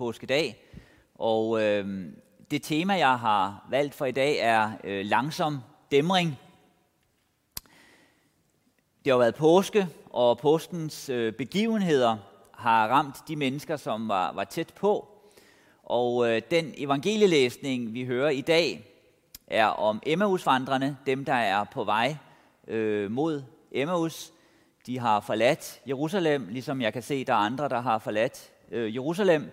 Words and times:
påskedag. 0.00 0.56
Og 1.14 1.62
øh, 1.62 2.06
det 2.50 2.62
tema, 2.62 2.94
jeg 2.94 3.18
har 3.18 3.66
valgt 3.70 3.94
for 3.94 4.06
i 4.06 4.12
dag, 4.12 4.38
er 4.38 4.70
øh, 4.84 5.06
langsom 5.06 5.58
dæmring. 5.90 6.38
Det 9.04 9.12
har 9.12 9.18
været 9.18 9.34
påske, 9.34 9.88
og 10.10 10.38
påskens 10.38 11.08
øh, 11.08 11.32
begivenheder 11.32 12.16
har 12.52 12.88
ramt 12.88 13.16
de 13.28 13.36
mennesker, 13.36 13.76
som 13.76 14.08
var, 14.08 14.32
var 14.32 14.44
tæt 14.44 14.72
på. 14.76 15.08
Og 15.82 16.28
øh, 16.28 16.42
den 16.50 16.74
evangelielæsning, 16.76 17.94
vi 17.94 18.04
hører 18.04 18.30
i 18.30 18.40
dag, 18.40 18.86
er 19.46 19.66
om 19.66 20.02
Emmausvandrene, 20.06 20.96
dem 21.06 21.24
der 21.24 21.34
er 21.34 21.64
på 21.64 21.84
vej 21.84 22.16
øh, 22.68 23.10
mod 23.10 23.42
Emmaus. 23.72 24.32
De 24.86 24.98
har 24.98 25.20
forladt 25.20 25.80
Jerusalem, 25.88 26.48
ligesom 26.50 26.80
jeg 26.80 26.92
kan 26.92 27.02
se, 27.02 27.24
der 27.24 27.32
er 27.32 27.38
andre, 27.38 27.68
der 27.68 27.80
har 27.80 27.98
forladt 27.98 28.50
øh, 28.70 28.94
Jerusalem. 28.94 29.50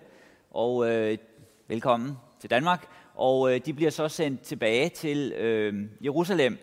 Og 0.50 0.90
øh, 0.90 1.18
velkommen 1.66 2.16
til 2.40 2.50
Danmark. 2.50 2.88
Og 3.14 3.54
øh, 3.54 3.60
de 3.66 3.74
bliver 3.74 3.90
så 3.90 4.08
sendt 4.08 4.40
tilbage 4.40 4.88
til 4.88 5.32
øh, 5.32 5.88
Jerusalem. 6.04 6.58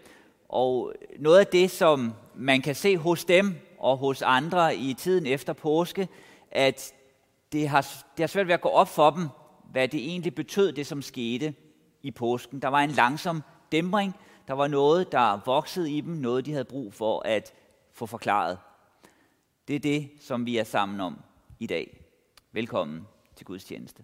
Og 0.50 0.94
noget 1.20 1.40
af 1.40 1.48
det, 1.48 1.72
som 1.72 2.14
man 2.36 2.62
kan 2.62 2.76
se 2.76 2.98
hos 2.98 3.26
dem 3.26 3.56
og 3.80 3.98
hos 3.98 4.22
andre 4.22 4.76
i 4.76 4.94
tiden 4.94 5.26
efter 5.26 5.54
påske, 5.54 6.08
at 6.52 6.94
det 7.52 7.70
har, 7.70 7.82
det 8.18 8.24
har 8.24 8.28
svært 8.28 8.48
ved 8.48 8.54
at 8.54 8.62
gå 8.62 8.70
op 8.70 8.88
for 8.88 9.10
dem, 9.10 9.28
hvad 9.72 9.88
det 9.88 10.00
egentlig 10.00 10.36
betød, 10.36 10.72
det 10.72 10.88
som 10.88 11.02
skete 11.02 11.54
i 12.04 12.12
påsken. 12.12 12.62
Der 12.62 12.68
var 12.68 12.80
en 12.80 12.92
langsom 12.92 13.44
dæmring. 13.72 14.16
Der 14.48 14.54
var 14.54 14.68
noget, 14.68 15.12
der 15.12 15.40
voksede 15.46 15.92
i 15.92 16.02
dem, 16.02 16.14
noget 16.14 16.46
de 16.46 16.52
havde 16.52 16.66
brug 16.66 16.94
for 16.94 17.22
at 17.26 17.54
få 17.94 18.06
forklaret. 18.06 18.58
Det 19.68 19.76
er 19.76 19.80
det, 19.80 20.10
som 20.20 20.46
vi 20.46 20.58
er 20.58 20.64
sammen 20.64 21.02
om 21.02 21.20
i 21.60 21.68
dag. 21.68 22.02
Velkommen 22.52 23.08
til 23.36 23.46
Guds 23.46 23.64
tjeneste. 23.64 24.04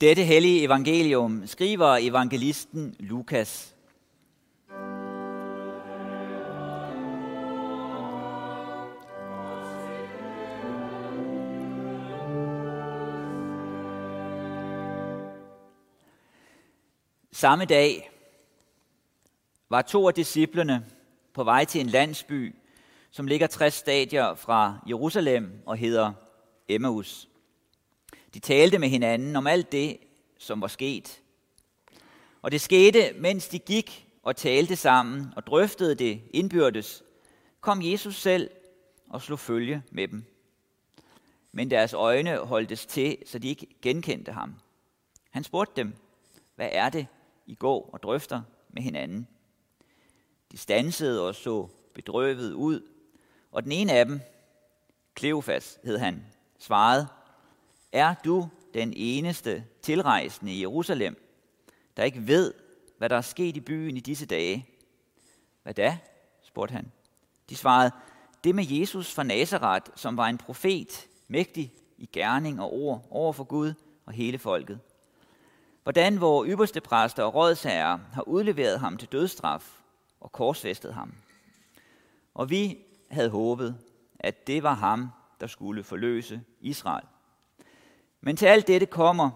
Dette 0.00 0.24
hellige 0.24 0.64
evangelium 0.64 1.42
skriver 1.46 1.98
evangelisten 2.00 2.94
Lukas. 3.00 3.74
Samme 17.40 17.64
dag 17.64 18.10
var 19.68 19.82
to 19.82 20.08
af 20.08 20.14
disciplene 20.14 20.86
på 21.32 21.44
vej 21.44 21.64
til 21.64 21.80
en 21.80 21.86
landsby, 21.86 22.54
som 23.10 23.26
ligger 23.26 23.46
60 23.46 23.74
stadier 23.74 24.34
fra 24.34 24.78
Jerusalem 24.88 25.62
og 25.66 25.76
hedder 25.76 26.12
Emmaus. 26.68 27.28
De 28.34 28.38
talte 28.38 28.78
med 28.78 28.88
hinanden 28.88 29.36
om 29.36 29.46
alt 29.46 29.72
det, 29.72 29.98
som 30.38 30.60
var 30.60 30.68
sket. 30.68 31.20
Og 32.42 32.50
det 32.50 32.60
skete, 32.60 33.12
mens 33.16 33.48
de 33.48 33.58
gik 33.58 34.08
og 34.22 34.36
talte 34.36 34.76
sammen 34.76 35.26
og 35.36 35.46
drøftede 35.46 35.94
det 35.94 36.22
indbyrdes, 36.30 37.02
kom 37.60 37.82
Jesus 37.82 38.16
selv 38.20 38.50
og 39.08 39.22
slog 39.22 39.38
følge 39.38 39.82
med 39.90 40.08
dem. 40.08 40.24
Men 41.52 41.70
deres 41.70 41.92
øjne 41.92 42.36
holdtes 42.36 42.86
til, 42.86 43.16
så 43.26 43.38
de 43.38 43.48
ikke 43.48 43.66
genkendte 43.82 44.32
ham. 44.32 44.54
Han 45.30 45.44
spurgte 45.44 45.76
dem, 45.76 45.94
hvad 46.56 46.68
er 46.72 46.88
det, 46.88 47.06
i 47.50 47.54
går 47.54 47.90
og 47.92 48.02
drøfter 48.02 48.42
med 48.68 48.82
hinanden? 48.82 49.28
De 50.52 50.58
stansede 50.58 51.28
og 51.28 51.34
så 51.34 51.68
bedrøvet 51.94 52.52
ud, 52.52 52.88
og 53.52 53.62
den 53.62 53.72
ene 53.72 53.92
af 53.92 54.06
dem, 54.06 54.20
Kleofas 55.14 55.78
hed 55.84 55.98
han, 55.98 56.26
svarede, 56.58 57.08
er 57.92 58.14
du 58.24 58.48
den 58.74 58.92
eneste 58.96 59.64
tilrejsende 59.82 60.52
i 60.52 60.60
Jerusalem, 60.60 61.16
der 61.96 62.04
ikke 62.04 62.26
ved, 62.26 62.54
hvad 62.98 63.08
der 63.08 63.16
er 63.16 63.20
sket 63.20 63.56
i 63.56 63.60
byen 63.60 63.96
i 63.96 64.00
disse 64.00 64.26
dage? 64.26 64.66
Hvad 65.62 65.74
da? 65.74 65.98
spurgte 66.42 66.72
han. 66.72 66.92
De 67.48 67.56
svarede, 67.56 67.90
det 68.44 68.54
med 68.54 68.64
Jesus 68.66 69.14
fra 69.14 69.22
Nazareth, 69.22 69.90
som 69.96 70.16
var 70.16 70.26
en 70.26 70.38
profet, 70.38 71.08
mægtig 71.28 71.72
i 71.98 72.06
gerning 72.12 72.60
og 72.60 72.72
ord 72.72 73.06
over 73.10 73.32
for 73.32 73.44
Gud 73.44 73.74
og 74.06 74.12
hele 74.12 74.38
folket. 74.38 74.80
Hvordan 75.90 76.20
vores 76.20 76.48
ypperste 76.50 76.80
præster 76.80 77.22
og 77.22 77.34
rådsherrer 77.34 77.98
har 78.12 78.28
udleveret 78.28 78.80
ham 78.80 78.96
til 78.96 79.08
dødstraf 79.08 79.80
og 80.20 80.32
korsfæstet 80.32 80.94
ham. 80.94 81.14
Og 82.34 82.50
vi 82.50 82.78
havde 83.10 83.30
håbet, 83.30 83.78
at 84.20 84.46
det 84.46 84.62
var 84.62 84.74
ham, 84.74 85.08
der 85.40 85.46
skulle 85.46 85.84
forløse 85.84 86.40
Israel. 86.60 87.06
Men 88.20 88.36
til 88.36 88.46
alt 88.46 88.66
dette 88.66 88.86
kommer, 88.86 89.30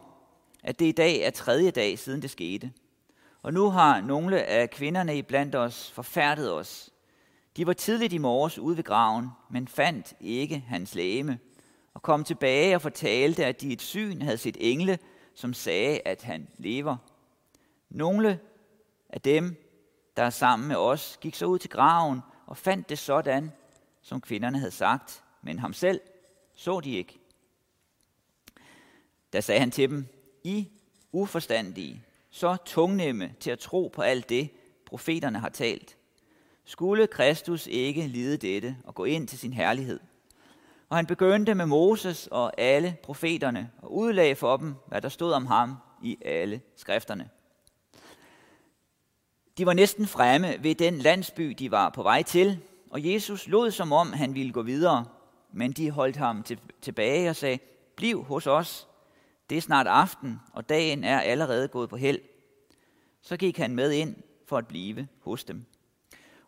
at 0.63 0.79
det 0.79 0.87
i 0.87 0.93
dag 0.93 1.21
er 1.21 1.31
tredje 1.31 1.71
dag 1.71 1.99
siden 1.99 2.23
det 2.23 2.31
skete. 2.31 2.73
Og 3.43 3.53
nu 3.53 3.71
har 3.71 4.01
nogle 4.01 4.43
af 4.43 4.71
kvinderne 4.71 5.19
iblandt 5.19 5.55
os 5.55 5.91
forfærdet 5.91 6.53
os. 6.53 6.91
De 7.57 7.67
var 7.67 7.73
tidligt 7.73 8.13
i 8.13 8.19
morges 8.19 8.59
ude 8.59 8.77
ved 8.77 8.85
graven, 8.85 9.29
men 9.51 9.69
fandt 9.69 10.15
ikke 10.21 10.65
hans 10.69 10.95
læme, 10.95 11.39
og 11.95 12.03
kom 12.03 12.25
tilbage 12.25 12.75
og 12.75 12.83
fortalte, 12.83 13.45
at 13.45 13.61
de 13.61 13.73
et 13.73 13.83
syn 13.83 14.23
havde 14.23 14.39
set 14.39 14.57
engle, 14.61 14.99
som 15.35 15.55
sagde, 15.55 16.01
at 16.05 16.23
han 16.23 16.49
lever. 16.59 16.97
Nogle 17.91 18.41
af 19.09 19.21
dem, 19.21 19.57
der 20.17 20.23
er 20.23 20.31
sammen 20.31 20.69
med 20.69 20.77
os, 20.77 21.19
gik 21.21 21.35
så 21.35 21.47
ud 21.47 21.59
til 21.59 21.71
graven 21.71 22.21
og 22.47 22.57
fandt 22.57 22.89
det 22.89 22.99
sådan, 22.99 23.53
som 24.03 24.21
kvinderne 24.21 24.59
havde 24.59 24.71
sagt, 24.71 25.25
men 25.43 25.59
ham 25.59 25.73
selv 25.73 26.01
så 26.55 26.81
de 26.81 26.91
ikke. 26.91 27.19
Der 29.33 29.41
sagde 29.41 29.61
han 29.61 29.71
til 29.71 29.91
dem, 29.91 30.07
I 30.45 30.69
uforstandige, 31.13 32.03
så 32.31 32.57
tungnemme 32.65 33.35
til 33.41 33.51
at 33.51 33.59
tro 33.59 33.91
på 33.95 34.03
alt 34.03 34.29
det, 34.29 34.51
profeterne 34.87 35.39
har 35.39 35.49
talt. 35.49 35.97
Skulle 36.65 37.07
Kristus 37.07 37.67
ikke 37.67 38.07
lide 38.07 38.37
dette 38.37 38.77
og 38.85 38.95
gå 38.95 39.05
ind 39.05 39.29
til 39.29 39.39
sin 39.39 39.53
herlighed? 39.53 40.01
Og 40.95 40.99
han 40.99 41.07
begyndte 41.07 41.55
med 41.55 41.67
Moses 41.67 42.27
og 42.27 42.61
alle 42.61 42.97
profeterne 43.03 43.71
og 43.83 43.95
udlagde 43.95 44.37
for 44.37 44.57
dem, 44.57 44.75
hvad 44.87 45.01
der 45.01 45.09
stod 45.09 45.33
om 45.33 45.47
ham 45.47 45.77
i 46.03 46.19
alle 46.25 46.61
skrifterne. 46.77 47.31
De 49.59 49.67
var 49.67 49.73
næsten 49.73 50.07
fremme 50.07 50.55
ved 50.61 50.75
den 50.75 50.99
landsby, 50.99 51.51
de 51.51 51.71
var 51.71 51.91
på 51.91 52.03
vej 52.03 52.23
til, 52.23 52.59
og 52.91 53.13
Jesus 53.13 53.49
lod 53.49 53.71
som 53.71 53.93
om, 53.93 54.13
han 54.13 54.35
ville 54.35 54.53
gå 54.53 54.63
videre, 54.63 55.05
men 55.53 55.73
de 55.73 55.91
holdt 55.91 56.17
ham 56.17 56.45
tilbage 56.83 57.31
og 57.31 57.37
sagde, 57.37 57.59
bliv 57.97 58.25
hos 58.25 58.47
os, 58.47 58.89
det 59.51 59.59
er 59.59 59.63
snart 59.63 59.87
aften, 59.87 60.41
og 60.53 60.69
dagen 60.69 61.05
er 61.05 61.21
allerede 61.21 61.69
gået 61.69 61.89
på 61.89 61.97
held. 61.97 62.21
Så 63.23 63.37
gik 63.37 63.59
han 63.59 63.75
med 63.75 63.93
ind 63.93 64.17
for 64.47 64.59
at 64.59 64.67
blive 64.67 65.09
hos 65.21 65.45
dem. 65.45 65.65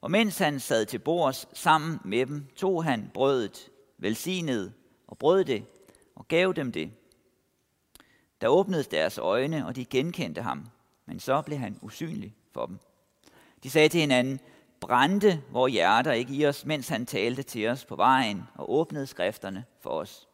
Og 0.01 0.11
mens 0.11 0.39
han 0.39 0.61
sad 0.61 0.87
til 0.87 0.99
bords 0.99 1.59
sammen 1.59 1.99
med 2.05 2.27
dem, 2.27 2.47
tog 2.57 2.85
han 2.85 3.11
brødet, 3.15 3.71
velsignede 3.99 4.73
og 5.07 5.19
brød 5.19 5.45
det 5.45 5.65
og 6.15 6.29
gav 6.29 6.53
dem 6.57 6.73
det. 6.73 6.91
Der 8.41 8.49
åbnedes 8.49 8.87
deres 8.87 9.19
øjne, 9.19 9.67
og 9.67 9.77
de 9.77 9.85
genkendte 9.85 10.43
ham, 10.43 10.67
men 11.07 11.21
så 11.21 11.43
blev 11.43 11.59
han 11.59 11.79
usynlig 11.83 12.35
for 12.53 12.67
dem. 12.67 12.79
De 13.63 13.71
sagde 13.71 13.89
til 13.89 14.01
hinanden, 14.01 14.41
brændte 14.81 15.43
vores 15.51 15.73
hjerter 15.73 16.13
ikke 16.13 16.35
i 16.35 16.47
os, 16.47 16.67
mens 16.67 16.89
han 16.89 17.07
talte 17.07 17.43
til 17.43 17.69
os 17.69 17.85
på 17.85 17.97
vejen 17.97 18.43
og 18.55 18.73
åbnede 18.75 19.07
skrifterne 19.07 19.65
for 19.81 19.91
os. 19.91 20.29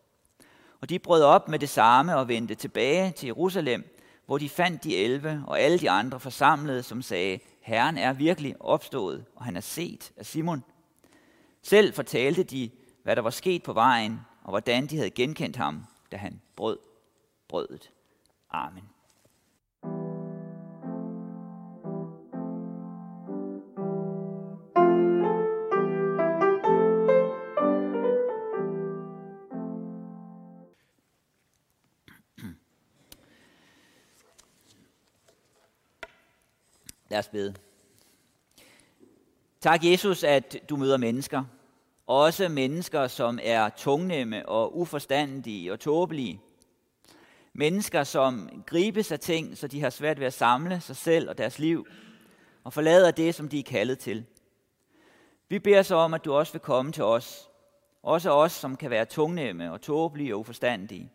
Og 0.81 0.89
de 0.89 0.99
brød 0.99 1.23
op 1.23 1.49
med 1.49 1.59
det 1.59 1.69
samme 1.69 2.17
og 2.17 2.29
vendte 2.29 2.55
tilbage 2.55 3.13
til 3.13 3.27
Jerusalem, 3.27 3.97
hvor 4.27 4.39
de 4.39 4.49
fandt 4.49 4.85
de 4.85 4.97
elve 4.97 5.45
og 5.47 5.61
alle 5.61 5.79
de 5.79 5.91
andre 5.91 6.21
forsamlede, 6.21 6.83
som 6.83 7.03
sagde, 7.03 7.39
Herren 7.61 7.99
er 7.99 8.13
virkelig 8.13 8.57
opstået, 8.61 9.25
og 9.37 9.45
han 9.45 9.57
er 9.57 9.61
set 9.61 10.13
af 10.17 10.27
Simon. 10.27 10.65
Selv 11.63 11.95
fortalte 11.95 12.43
de, 12.43 12.71
hvad 13.03 13.17
der 13.17 13.23
var 13.23 13.31
sket 13.31 13.63
på 13.63 13.73
vejen, 13.73 14.21
og 14.43 14.51
hvordan 14.51 14.87
de 14.87 14.97
havde 14.97 15.11
genkendt 15.11 15.57
ham, 15.57 15.85
da 16.13 16.17
han 16.17 16.41
brød 16.57 16.79
brødet. 17.49 17.91
Amen. 18.51 18.89
Lad 37.11 37.19
os 37.19 37.29
bede. 37.29 37.55
Tak 39.61 39.85
Jesus, 39.85 40.25
at 40.25 40.57
du 40.69 40.77
møder 40.77 40.97
mennesker. 40.97 41.45
Også 42.13 42.49
mennesker, 42.49 43.07
som 43.07 43.39
er 43.43 43.69
tungnemme 43.69 44.49
og 44.49 44.79
uforstandige 44.79 45.73
og 45.73 45.81
tåbelige. 45.81 46.41
Mennesker, 47.53 48.05
som 48.05 48.63
gribes 48.67 49.13
af 49.13 49.21
ting, 49.21 49.59
så 49.59 49.67
de 49.67 49.81
har 49.81 49.91
svært 49.91 50.21
ved 50.21 50.27
at 50.27 50.33
samle 50.33 50.81
sig 50.81 50.97
selv 50.97 51.29
og 51.29 51.39
deres 51.39 51.59
liv, 51.59 51.87
og 52.65 52.73
forlader 52.73 53.11
det, 53.11 53.35
som 53.35 53.49
de 53.49 53.59
er 53.59 53.63
kaldet 53.63 53.99
til. 53.99 54.25
Vi 55.49 55.59
beder 55.59 55.83
så 55.83 55.95
om, 55.95 56.15
at 56.15 56.25
du 56.25 56.33
også 56.33 56.53
vil 56.53 56.61
komme 56.61 56.93
til 56.93 57.05
os. 57.05 57.51
Også 58.03 58.31
os, 58.31 58.53
som 58.53 58.77
kan 58.77 58.91
være 58.91 59.05
tungnemme 59.05 59.73
og 59.73 59.81
tåbelige 59.81 60.35
og 60.35 60.41
uforstandige. 60.41 61.13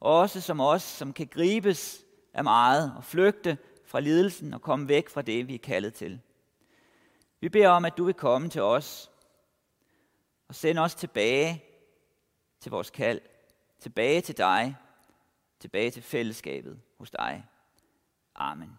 Også 0.00 0.40
som 0.40 0.60
os, 0.60 0.82
som 0.82 1.12
kan 1.12 1.26
gribes 1.26 2.04
af 2.34 2.44
meget 2.44 2.92
og 2.96 3.04
flygte 3.04 3.58
fra 3.84 4.00
lidelsen 4.00 4.54
og 4.54 4.62
komme 4.62 4.88
væk 4.88 5.08
fra 5.08 5.22
det, 5.22 5.48
vi 5.48 5.54
er 5.54 5.58
kaldet 5.58 5.94
til. 5.94 6.20
Vi 7.40 7.48
beder 7.48 7.68
om, 7.68 7.84
at 7.84 7.96
du 7.96 8.04
vil 8.04 8.14
komme 8.14 8.48
til 8.48 8.62
os 8.62 9.10
og 10.50 10.56
send 10.56 10.78
os 10.78 10.94
tilbage 10.94 11.64
til 12.60 12.70
vores 12.70 12.90
kald, 12.90 13.20
tilbage 13.78 14.20
til 14.20 14.36
dig, 14.36 14.76
tilbage 15.60 15.90
til 15.90 16.02
fællesskabet 16.02 16.80
hos 16.98 17.10
dig. 17.10 17.46
Amen. 18.34 18.78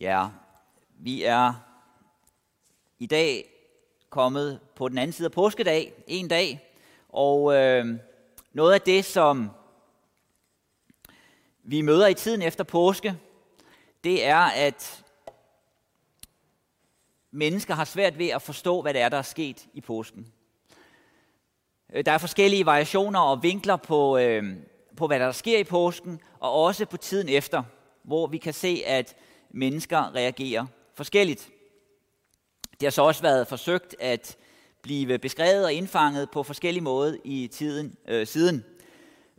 Ja, 0.00 0.28
vi 0.88 1.22
er 1.22 1.54
i 2.98 3.06
dag 3.06 3.50
kommet 4.10 4.60
på 4.76 4.88
den 4.88 4.98
anden 4.98 5.12
side 5.12 5.26
af 5.26 5.32
påskedag, 5.32 6.04
en 6.06 6.28
dag, 6.28 6.76
og 7.08 7.54
øh, 7.54 7.98
noget 8.52 8.74
af 8.74 8.80
det, 8.80 9.04
som 9.04 9.50
vi 11.62 11.80
møder 11.80 12.06
i 12.06 12.14
tiden 12.14 12.42
efter 12.42 12.64
påske, 12.64 13.14
det 14.04 14.24
er, 14.24 14.38
at 14.38 15.04
mennesker 17.30 17.74
har 17.74 17.84
svært 17.84 18.18
ved 18.18 18.28
at 18.28 18.42
forstå, 18.42 18.82
hvad 18.82 18.94
det 18.94 19.00
er, 19.00 19.08
der 19.08 19.16
er 19.16 19.22
sket 19.22 19.66
i 19.74 19.80
påsken. 19.80 20.32
Øh, 21.92 22.04
der 22.04 22.12
er 22.12 22.18
forskellige 22.18 22.66
variationer 22.66 23.20
og 23.20 23.42
vinkler 23.42 23.76
på, 23.76 24.18
øh, 24.18 24.56
på, 24.96 25.06
hvad 25.06 25.20
der 25.20 25.32
sker 25.32 25.58
i 25.58 25.64
påsken, 25.64 26.20
og 26.40 26.52
også 26.52 26.86
på 26.86 26.96
tiden 26.96 27.28
efter, 27.28 27.62
hvor 28.02 28.26
vi 28.26 28.38
kan 28.38 28.54
se, 28.54 28.82
at 28.86 29.16
mennesker 29.50 30.14
reagerer 30.14 30.66
forskelligt. 30.94 31.50
Det 32.72 32.82
har 32.82 32.90
så 32.90 33.02
også 33.02 33.22
været 33.22 33.46
forsøgt 33.46 33.96
at 34.00 34.36
blive 34.82 35.18
beskrevet 35.18 35.64
og 35.64 35.72
indfanget 35.72 36.30
på 36.30 36.42
forskellige 36.42 36.82
måder 36.84 37.16
i 37.24 37.48
tiden 37.52 37.96
øh, 38.08 38.26
siden. 38.26 38.64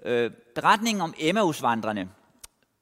Øh, 0.05 0.31
beretningen 0.55 1.01
om 1.01 1.13
Emmausvandrene, 1.17 2.09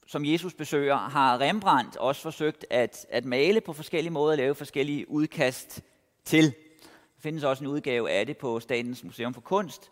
som 0.07 0.25
Jesus 0.25 0.53
besøger, 0.53 0.97
har 0.97 1.41
Rembrandt 1.41 1.97
også 1.97 2.21
forsøgt 2.21 2.65
at, 2.69 3.05
at 3.09 3.25
male 3.25 3.61
på 3.61 3.73
forskellige 3.73 4.11
måder 4.11 4.31
og 4.31 4.37
lave 4.37 4.55
forskellige 4.55 5.11
udkast 5.11 5.81
til. 6.25 6.43
Der 6.83 7.21
findes 7.21 7.43
også 7.43 7.63
en 7.63 7.67
udgave 7.67 8.11
af 8.11 8.25
det 8.25 8.37
på 8.37 8.59
Statens 8.59 9.03
Museum 9.03 9.33
for 9.33 9.41
Kunst. 9.41 9.91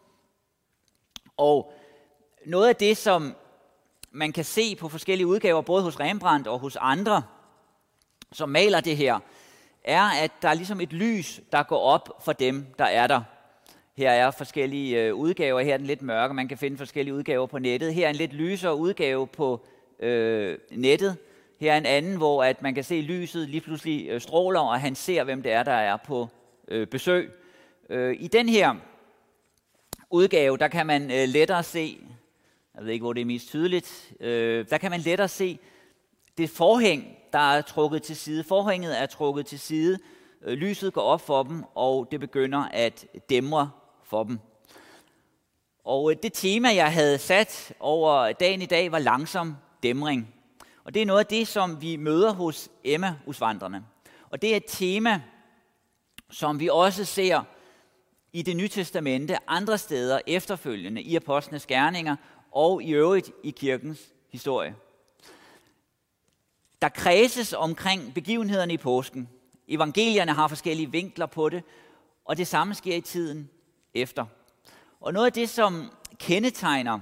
Og 1.38 1.74
noget 2.46 2.68
af 2.68 2.76
det, 2.76 2.98
som 2.98 3.36
man 4.12 4.32
kan 4.32 4.46
se 4.46 4.76
på 4.76 4.90
forskellige 4.90 5.28
udgaver, 5.28 5.62
både 5.62 5.84
hos 5.84 6.00
Rembrandt 6.00 6.48
og 6.48 6.60
hos 6.60 6.78
andre, 6.82 7.24
som 8.32 8.50
maler 8.50 8.82
det 8.82 8.98
her, 8.98 9.20
er, 9.84 10.04
at 10.04 10.32
der 10.42 10.50
er 10.50 10.54
ligesom 10.54 10.82
et 10.82 10.94
lys, 10.94 11.42
der 11.52 11.64
går 11.64 11.80
op 11.80 12.24
for 12.24 12.34
dem, 12.34 12.66
der 12.80 12.86
er 12.86 13.08
der. 13.08 13.22
Her 14.00 14.12
er 14.12 14.32
forskellige 14.32 15.04
øh, 15.04 15.16
udgaver. 15.16 15.60
Her 15.60 15.74
er 15.74 15.78
den 15.78 15.86
lidt 15.86 16.02
mørke. 16.02 16.34
Man 16.34 16.48
kan 16.48 16.58
finde 16.58 16.78
forskellige 16.78 17.14
udgaver 17.14 17.48
på 17.48 17.60
nettet. 17.60 17.94
Her 17.94 18.06
er 18.06 18.10
en 18.10 18.16
lidt 18.16 18.34
lysere 18.34 18.76
udgave 18.76 19.28
på 19.28 19.66
øh, 20.00 20.58
nettet. 20.72 21.18
Her 21.60 21.74
er 21.74 21.78
en 21.78 21.86
anden, 21.86 22.18
hvor 22.18 22.44
at 22.44 22.62
man 22.62 22.76
kan 22.76 22.84
se 22.84 23.02
lyset 23.02 23.50
lige 23.50 23.62
pludselig 23.62 24.08
øh, 24.10 24.22
stråler, 24.22 24.60
og 24.60 24.80
han 24.80 24.96
ser, 24.96 25.24
hvem 25.24 25.44
det 25.44 25.52
er, 25.52 25.64
der 25.64 25.72
er 25.72 25.98
på 25.98 26.28
øh, 26.68 26.88
besøg. 26.88 27.32
Øh, 27.90 28.16
I 28.20 28.28
den 28.28 28.50
her 28.50 28.76
udgave, 30.10 30.58
der 30.58 30.68
kan 30.68 30.88
man 30.88 31.12
øh, 31.12 31.28
lettere 31.28 31.64
se, 31.64 31.98
jeg 32.76 32.86
ved 32.86 32.94
ikke, 32.94 33.04
hvor 33.04 33.14
det 33.14 33.22
er 33.22 33.26
mest 33.26 33.48
tydeligt, 33.48 34.14
øh, 34.20 34.66
der 34.70 34.78
kan 34.78 34.92
man 34.92 35.00
lettere 35.00 35.28
se 35.28 35.60
det 36.38 36.50
forhæng, 36.50 37.18
der 37.34 37.54
er 37.54 37.62
trukket 37.62 38.04
til 38.04 38.16
side. 38.16 38.44
Forhænget 38.44 39.02
er 39.02 39.06
trukket 39.06 39.46
til 39.46 39.60
side. 39.60 40.00
Øh, 40.46 40.54
lyset 40.54 40.94
går 40.94 41.02
op 41.02 41.22
for 41.22 41.44
dem, 41.44 41.64
og 41.76 42.08
det 42.12 42.20
begynder 42.20 42.64
at 42.72 43.06
dæmre 43.30 43.70
for 44.10 44.24
dem. 44.24 44.40
Og 45.84 46.12
øh, 46.12 46.18
det 46.24 46.34
tema, 46.34 46.76
jeg 46.76 46.94
havde 46.94 47.18
sat 47.18 47.74
over 47.80 48.32
dagen 48.32 48.62
i 48.62 48.66
dag, 48.66 48.92
var 48.92 49.00
langsom 49.00 49.56
dæmring. 49.84 50.36
Og 50.84 50.94
det 50.94 51.02
er 51.02 51.06
noget 51.06 51.20
af 51.20 51.26
det, 51.26 51.48
som 51.48 51.82
vi 51.82 51.96
møder 51.96 52.32
hos 52.32 52.70
Emma 52.84 53.16
usvandrene. 53.26 53.86
Og 54.30 54.42
det 54.42 54.52
er 54.52 54.58
et 54.58 54.64
tema, 54.68 55.22
som 56.30 56.60
vi 56.60 56.70
også 56.70 57.06
ser 57.06 57.44
i 58.34 58.42
det 58.42 58.58
nye 58.58 58.68
testamente 58.68 59.50
andre 59.50 59.78
steder 59.78 60.20
efterfølgende 60.28 61.02
i 61.02 61.16
apostlenes 61.16 61.66
gerninger 61.66 62.16
og 62.52 62.84
i 62.84 62.92
øvrigt 62.92 63.32
i 63.44 63.52
kirkens 63.52 64.00
historie. 64.32 64.76
Der 66.82 66.90
kredses 66.90 67.54
omkring 67.54 68.14
begivenhederne 68.14 68.74
i 68.74 68.78
påsken. 68.78 69.30
Evangelierne 69.68 70.34
har 70.34 70.48
forskellige 70.48 70.92
vinkler 70.92 71.26
på 71.26 71.50
det, 71.50 71.64
og 72.26 72.38
det 72.38 72.48
samme 72.48 72.76
sker 72.76 72.96
i 72.96 73.02
tiden 73.02 73.50
efter. 74.02 74.26
Og 75.02 75.14
noget 75.14 75.26
af 75.26 75.34
det, 75.34 75.50
som 75.50 75.92
kendetegner 76.20 77.00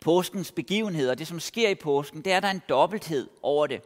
påskens 0.00 0.52
begivenheder, 0.52 1.14
det 1.14 1.26
som 1.26 1.40
sker 1.40 1.68
i 1.68 1.74
påsken, 1.74 2.22
det 2.22 2.32
er, 2.32 2.36
at 2.36 2.42
der 2.42 2.48
er 2.48 2.52
en 2.52 2.62
dobbelthed 2.68 3.28
over 3.42 3.66
det. 3.66 3.82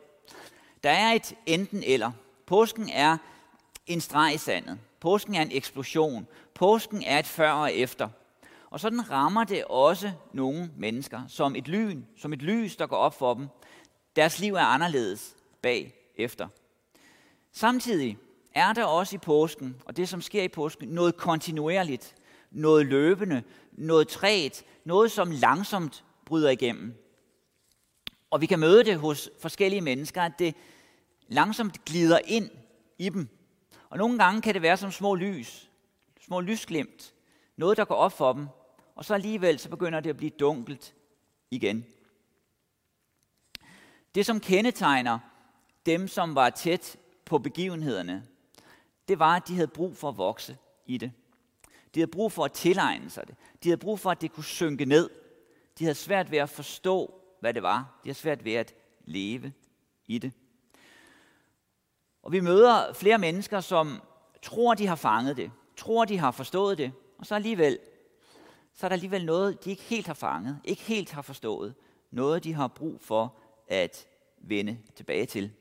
Der 0.83 0.91
er 0.91 1.13
et 1.13 1.35
enten 1.47 1.83
eller. 1.83 2.13
Påsken 2.47 2.89
er 2.89 3.17
en 3.87 4.01
streg 4.01 4.35
i 4.35 4.39
sandet. 4.39 4.79
Påsken 5.01 5.35
er 5.35 5.43
en 5.43 5.53
eksplosion. 5.53 6.27
Påsken 6.55 7.03
er 7.03 7.19
et 7.19 7.27
før 7.27 7.53
og 7.53 7.75
efter. 7.75 8.09
Og 8.71 8.81
sådan 8.81 9.11
rammer 9.11 9.45
det 9.45 9.65
også 9.65 10.13
nogle 10.33 10.71
mennesker 10.77 11.23
som 11.29 11.57
et 11.57 11.69
lyn, 11.69 12.03
som 12.17 12.33
et 12.33 12.43
lys, 12.43 12.77
der 12.77 12.87
går 12.87 12.97
op 12.97 13.19
for 13.19 13.35
dem. 13.35 13.49
Deres 14.17 14.39
liv 14.39 14.55
er 14.55 14.61
anderledes 14.61 15.37
bag 15.63 15.95
efter. 16.17 16.49
Samtidig 17.53 18.19
er 18.55 18.73
der 18.73 18.85
også 18.85 19.17
i 19.17 19.19
påsken, 19.19 19.83
og 19.85 19.97
det 19.97 20.09
som 20.09 20.23
sker 20.23 20.43
i 20.43 20.49
påsken, 20.49 20.89
noget 20.89 21.17
kontinuerligt, 21.17 22.15
noget 22.51 22.87
løbende, 22.87 23.43
noget 23.73 24.09
træt, 24.09 24.65
noget 24.85 25.11
som 25.11 25.31
langsomt 25.31 26.05
bryder 26.25 26.51
igennem. 26.51 26.95
Og 28.31 28.41
vi 28.41 28.47
kan 28.47 28.59
møde 28.59 28.85
det 28.85 28.99
hos 28.99 29.31
forskellige 29.41 29.81
mennesker, 29.81 30.23
at 30.23 30.39
det 30.39 30.55
langsomt 31.29 31.85
glider 31.85 32.19
ind 32.25 32.51
i 32.99 33.09
dem. 33.09 33.29
Og 33.91 33.99
nogle 33.99 34.19
gange 34.19 34.43
kan 34.43 34.55
det 34.55 34.63
være 34.63 34.77
som 34.77 34.91
små 34.91 35.15
lys, 35.15 35.71
små 36.21 36.41
lysglimt, 36.41 37.15
noget 37.57 37.77
der 37.77 37.85
går 37.85 37.95
op 37.95 38.13
for 38.13 38.33
dem, 38.33 38.47
og 38.95 39.05
så 39.05 39.15
alligevel 39.15 39.59
så 39.59 39.69
begynder 39.69 40.01
det 40.01 40.11
at 40.11 40.17
blive 40.17 40.31
dunkelt 40.31 40.95
igen. 41.51 41.87
Det, 44.15 44.27
som 44.27 44.41
kendetegner 44.41 45.19
dem, 45.87 46.09
som 46.09 46.35
var 46.35 46.51
tæt 46.51 46.97
på 47.25 47.39
begivenhederne, 47.39 48.27
det 49.09 49.19
var, 49.19 49.37
at 49.37 49.49
de 49.49 49.55
havde 49.55 49.69
brug 49.69 49.97
for 49.97 50.09
at 50.09 50.19
vokse 50.19 50.57
i 50.87 50.99
det. 50.99 51.13
De 51.95 52.01
havde 52.01 52.11
brug 52.11 52.33
for 52.33 52.45
at 52.45 52.53
tilegne 52.53 53.11
sig 53.11 53.27
det. 53.27 53.35
De 53.63 53.69
havde 53.69 53.81
brug 53.81 54.01
for, 54.01 54.11
at 54.11 54.21
det 54.21 54.33
kunne 54.33 54.45
synke 54.45 54.85
ned. 54.85 55.11
De 55.79 55.85
havde 55.85 55.95
svært 55.95 56.31
ved 56.31 56.39
at 56.39 56.51
forstå, 56.51 57.15
hvad 57.41 57.55
det 57.55 57.63
var. 57.63 58.01
De 58.05 58.09
havde 58.09 58.19
svært 58.19 58.45
ved 58.45 58.53
at 58.53 58.75
leve 59.05 59.53
i 60.07 60.19
det. 60.19 60.33
Og 62.23 62.33
vi 62.33 62.41
møder 62.41 62.93
flere 62.93 63.19
mennesker, 63.19 63.61
som 63.61 64.03
tror, 64.43 64.75
de 64.75 64.87
har 64.87 64.97
fanget 64.97 65.37
det, 65.37 65.51
tror, 65.77 66.05
de 66.05 66.19
har 66.19 66.31
forstået 66.31 66.79
det, 66.79 66.93
og 67.19 67.27
så 67.27 67.35
alligevel, 67.35 67.79
så 68.75 68.87
er 68.87 68.89
der 68.89 68.95
alligevel 68.95 69.25
noget, 69.25 69.65
de 69.65 69.71
ikke 69.71 69.83
helt 69.83 70.07
har 70.07 70.15
fanget, 70.15 70.61
ikke 70.65 70.83
helt 70.83 71.13
har 71.13 71.23
forstået, 71.23 71.75
noget, 72.11 72.45
de 72.45 72.53
har 72.53 72.69
brug 72.69 73.01
for 73.01 73.35
at 73.69 74.07
vende 74.39 74.79
tilbage 74.95 75.27
til. 75.27 75.53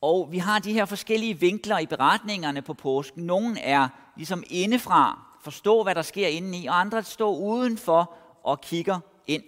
Og 0.00 0.28
vi 0.32 0.38
har 0.38 0.58
de 0.58 0.72
her 0.72 0.84
forskellige 0.84 1.40
vinkler 1.40 1.78
i 1.78 1.86
beretningerne 1.86 2.62
på 2.62 2.74
påsken. 2.74 3.24
Nogle 3.24 3.60
er 3.60 3.88
ligesom 4.16 4.44
indefra, 4.50 5.22
forstå 5.42 5.82
hvad 5.82 5.94
der 5.94 6.02
sker 6.02 6.26
indeni, 6.26 6.66
og 6.66 6.80
andre 6.80 7.02
står 7.02 7.36
udenfor 7.36 8.14
og 8.44 8.60
kigger 8.60 9.00
ind. 9.26 9.42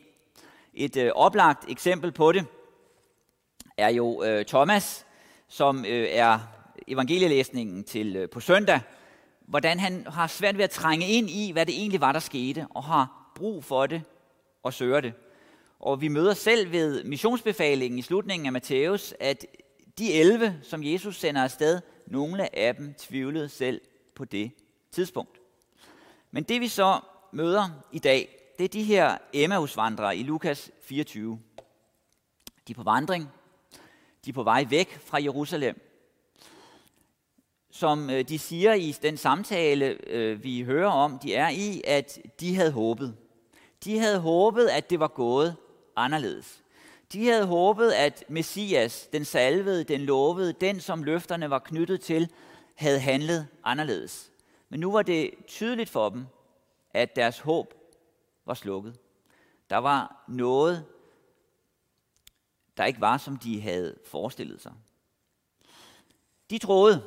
Et 0.75 0.97
øh, 0.97 1.11
oplagt 1.14 1.71
eksempel 1.71 2.12
på 2.12 2.33
det 2.33 2.47
er 3.76 3.88
jo 3.88 4.23
øh, 4.23 4.45
Thomas, 4.45 5.07
som 5.49 5.85
øh, 5.85 6.09
er 6.11 6.38
evangelielæsningen 6.88 7.85
til 7.85 8.16
øh, 8.16 8.30
på 8.30 8.40
søndag, 8.40 8.80
hvordan 9.47 9.80
han 9.80 10.07
har 10.07 10.26
svært 10.26 10.57
ved 10.57 10.64
at 10.64 10.71
trænge 10.71 11.09
ind 11.09 11.30
i, 11.30 11.52
hvad 11.52 11.66
det 11.66 11.78
egentlig 11.78 12.00
var, 12.00 12.12
der 12.12 12.21
skete, 12.21 12.66
og 12.71 12.85
har 12.85 13.33
brug 13.35 13.64
for 13.64 13.87
det 13.87 14.02
og 14.62 14.73
søger 14.73 15.00
det. 15.00 15.12
Og 15.80 16.00
vi 16.00 16.09
møder 16.09 16.35
selv 16.35 16.73
ved 16.73 17.04
missionsbefalingen 17.04 17.99
i 17.99 18.02
slutningen 18.02 18.47
af 18.47 18.52
Matthæus, 18.52 19.14
at 19.21 19.47
de 20.00 20.12
11, 20.12 20.61
som 20.62 20.85
Jesus 20.85 21.19
sender 21.19 21.42
afsted, 21.42 21.80
nogle 22.07 22.57
af 22.57 22.76
dem 22.76 22.95
tvivlede 22.95 23.49
selv 23.49 23.80
på 24.14 24.25
det 24.25 24.50
tidspunkt. 24.90 25.40
Men 26.30 26.42
det 26.42 26.61
vi 26.61 26.69
så 26.69 27.00
møder 27.33 27.69
i 27.92 27.99
dag, 27.99 28.37
det 28.59 28.64
er 28.64 28.69
de 28.69 28.83
her 28.83 29.19
Emmausvandrere 29.33 30.16
i 30.16 30.23
Lukas 30.23 30.71
24. 30.83 31.40
De 32.69 32.73
er 32.73 32.75
på 32.75 32.83
vandring. 32.83 33.28
De 34.25 34.30
er 34.30 34.35
på 34.35 34.42
vej 34.42 34.66
væk 34.71 34.99
fra 35.04 35.23
Jerusalem. 35.23 35.80
Som 37.71 38.11
øh, 38.11 38.28
de 38.28 38.38
siger 38.38 38.75
i 38.75 38.92
den 39.02 39.16
samtale, 39.16 39.99
øh, 40.07 40.45
vi 40.45 40.62
hører 40.62 40.90
om, 40.90 41.19
de 41.19 41.35
er 41.35 41.49
i, 41.49 41.83
at 41.87 42.19
de 42.40 42.54
havde 42.54 42.73
håbet. 42.73 43.16
De 43.85 43.99
havde 43.99 44.21
håbet, 44.21 44.69
at 44.69 44.90
det 44.90 45.00
var 45.00 45.09
gået 45.09 45.57
anderledes. 45.97 46.62
De 47.12 47.26
havde 47.26 47.47
håbet, 47.47 47.93
at 47.93 48.25
Messias, 48.29 49.09
den 49.12 49.25
salvede, 49.25 49.85
den 49.85 50.00
lovede, 50.00 50.52
den 50.52 50.81
som 50.81 51.02
løfterne 51.02 51.50
var 51.50 51.59
knyttet 51.59 52.00
til, 52.00 52.33
havde 52.75 53.00
handlet 53.00 53.49
anderledes. 53.64 54.33
Men 54.69 54.81
nu 54.81 54.93
var 54.93 55.02
det 55.02 55.31
tydeligt 55.47 55.90
for 55.90 56.09
dem, 56.09 56.26
at 56.90 57.17
deres 57.17 57.38
håb 57.38 57.75
var 58.47 58.55
slukket. 58.55 58.99
Der 59.71 59.76
var 59.76 60.25
noget, 60.29 60.85
der 62.76 62.85
ikke 62.85 63.00
var, 63.00 63.19
som 63.19 63.37
de 63.37 63.61
havde 63.61 63.99
forestillet 64.07 64.61
sig. 64.61 64.73
De 66.50 66.59
troede, 66.59 67.02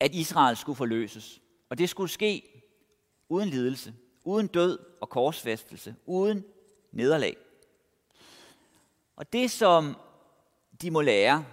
at 0.00 0.14
Israel 0.14 0.56
skulle 0.56 0.76
forløses, 0.76 1.40
og 1.68 1.78
det 1.78 1.88
skulle 1.88 2.10
ske 2.10 2.62
uden 3.28 3.48
lidelse, 3.48 3.94
uden 4.24 4.46
død 4.46 4.78
og 5.00 5.08
korsfæstelse, 5.08 5.94
uden 6.06 6.44
nederlag. 6.92 7.36
Og 9.16 9.32
det, 9.32 9.50
som 9.50 9.96
de 10.82 10.90
må 10.90 11.00
lære, 11.00 11.44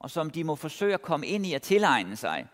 og 0.00 0.10
som 0.10 0.30
de 0.30 0.44
må 0.44 0.54
forsøge 0.56 0.94
at 0.94 1.02
komme 1.02 1.26
ind 1.26 1.46
i 1.46 1.54
at 1.54 1.62
tilegne 1.62 2.16
sig, 2.16 2.46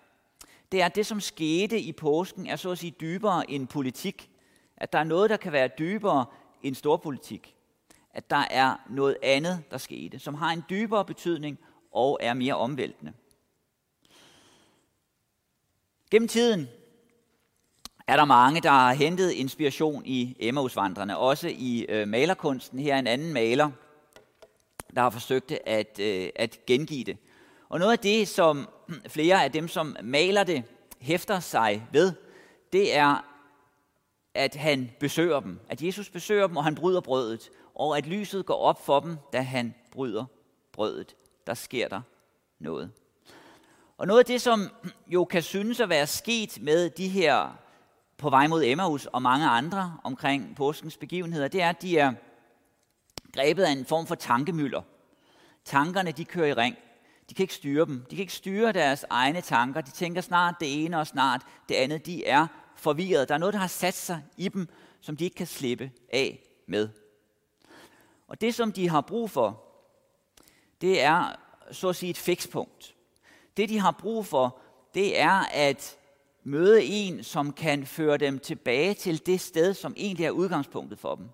det 0.72 0.82
er, 0.82 0.86
at 0.86 0.94
det, 0.94 1.06
som 1.06 1.20
skete 1.20 1.80
i 1.80 1.92
påsken, 1.92 2.46
er 2.46 2.56
så 2.56 2.70
at 2.70 2.78
sige 2.78 2.94
dybere 3.00 3.50
end 3.50 3.68
politik. 3.68 4.30
At 4.76 4.92
der 4.92 4.98
er 4.98 5.04
noget, 5.04 5.30
der 5.30 5.36
kan 5.36 5.52
være 5.52 5.68
dybere 5.78 6.26
end 6.62 6.74
storpolitik. 6.74 7.54
At 8.10 8.30
der 8.30 8.44
er 8.50 8.76
noget 8.90 9.16
andet, 9.22 9.64
der 9.70 9.78
skete, 9.78 10.18
som 10.18 10.34
har 10.34 10.50
en 10.50 10.64
dybere 10.70 11.04
betydning 11.04 11.58
og 11.92 12.18
er 12.22 12.34
mere 12.34 12.54
omvæltende. 12.54 13.12
Gennem 16.10 16.28
tiden 16.28 16.68
er 18.06 18.16
der 18.16 18.24
mange, 18.24 18.60
der 18.60 18.70
har 18.70 18.94
hentet 18.94 19.30
inspiration 19.30 20.02
i 20.06 20.36
Emmausvandrene, 20.38 21.18
også 21.18 21.48
i 21.48 21.86
øh, 21.88 22.08
malerkunsten. 22.08 22.78
Her 22.78 22.94
er 22.94 22.98
en 22.98 23.06
anden 23.06 23.32
maler, 23.32 23.70
der 24.94 25.02
har 25.02 25.10
forsøgt 25.10 25.52
at, 25.66 25.98
øh, 26.00 26.28
at 26.36 26.58
gengive 26.66 27.04
det. 27.04 27.16
Og 27.68 27.78
noget 27.78 27.92
af 27.92 27.98
det, 27.98 28.28
som 28.28 28.68
flere 29.08 29.44
af 29.44 29.52
dem, 29.52 29.68
som 29.68 29.96
maler 30.02 30.44
det, 30.44 30.62
hæfter 31.00 31.40
sig 31.40 31.86
ved, 31.92 32.12
det 32.72 32.96
er, 32.96 33.24
at 34.34 34.54
han 34.54 34.90
besøger 35.00 35.40
dem. 35.40 35.60
At 35.68 35.82
Jesus 35.82 36.10
besøger 36.10 36.46
dem, 36.46 36.56
og 36.56 36.64
han 36.64 36.74
bryder 36.74 37.00
brødet. 37.00 37.50
Og 37.74 37.98
at 37.98 38.06
lyset 38.06 38.46
går 38.46 38.54
op 38.56 38.84
for 38.86 39.00
dem, 39.00 39.16
da 39.32 39.40
han 39.40 39.74
bryder 39.92 40.24
brødet. 40.72 41.16
Der 41.46 41.54
sker 41.54 41.88
der 41.88 42.00
noget. 42.58 42.90
Og 43.98 44.06
noget 44.06 44.18
af 44.18 44.26
det, 44.26 44.42
som 44.42 44.68
jo 45.06 45.24
kan 45.24 45.42
synes 45.42 45.80
at 45.80 45.88
være 45.88 46.06
sket 46.06 46.58
med 46.62 46.90
de 46.90 47.08
her 47.08 47.58
på 48.16 48.30
vej 48.30 48.46
mod 48.46 48.64
Emmaus 48.64 49.06
og 49.06 49.22
mange 49.22 49.48
andre 49.48 49.96
omkring 50.04 50.56
påskens 50.56 50.96
begivenheder, 50.96 51.48
det 51.48 51.62
er, 51.62 51.68
at 51.68 51.82
de 51.82 51.98
er 51.98 52.12
grebet 53.32 53.62
af 53.62 53.70
en 53.70 53.86
form 53.86 54.06
for 54.06 54.14
tankemøller. 54.14 54.82
Tankerne, 55.64 56.12
de 56.12 56.24
kører 56.24 56.46
i 56.46 56.52
ring. 56.52 56.76
De 57.30 57.34
kan 57.34 57.44
ikke 57.44 57.54
styre 57.54 57.86
dem. 57.86 58.04
De 58.10 58.16
kan 58.16 58.22
ikke 58.22 58.32
styre 58.32 58.72
deres 58.72 59.04
egne 59.10 59.40
tanker. 59.40 59.80
De 59.80 59.90
tænker 59.90 60.20
snart 60.20 60.54
det 60.60 60.84
ene 60.84 60.98
og 60.98 61.06
snart 61.06 61.42
det 61.68 61.74
andet. 61.74 62.06
De 62.06 62.26
er 62.26 62.46
forvirret. 62.76 63.28
Der 63.28 63.34
er 63.34 63.38
noget, 63.38 63.52
der 63.52 63.60
har 63.60 63.66
sat 63.66 63.94
sig 63.94 64.22
i 64.36 64.48
dem, 64.48 64.68
som 65.00 65.16
de 65.16 65.24
ikke 65.24 65.36
kan 65.36 65.46
slippe 65.46 65.90
af 66.12 66.42
med. 66.66 66.88
Og 68.28 68.40
det, 68.40 68.54
som 68.54 68.72
de 68.72 68.88
har 68.88 69.00
brug 69.00 69.30
for, 69.30 69.62
det 70.80 71.02
er 71.02 71.36
så 71.70 71.88
at 71.88 71.96
sige 71.96 72.10
et 72.10 72.18
fikspunkt. 72.18 72.94
Det, 73.56 73.68
de 73.68 73.78
har 73.78 73.90
brug 73.90 74.26
for, 74.26 74.58
det 74.94 75.20
er 75.20 75.44
at 75.52 75.96
møde 76.44 76.84
en, 76.84 77.24
som 77.24 77.52
kan 77.52 77.86
føre 77.86 78.16
dem 78.16 78.38
tilbage 78.38 78.94
til 78.94 79.26
det 79.26 79.40
sted, 79.40 79.74
som 79.74 79.94
egentlig 79.96 80.26
er 80.26 80.30
udgangspunktet 80.30 80.98
for 80.98 81.14
dem. 81.14 81.28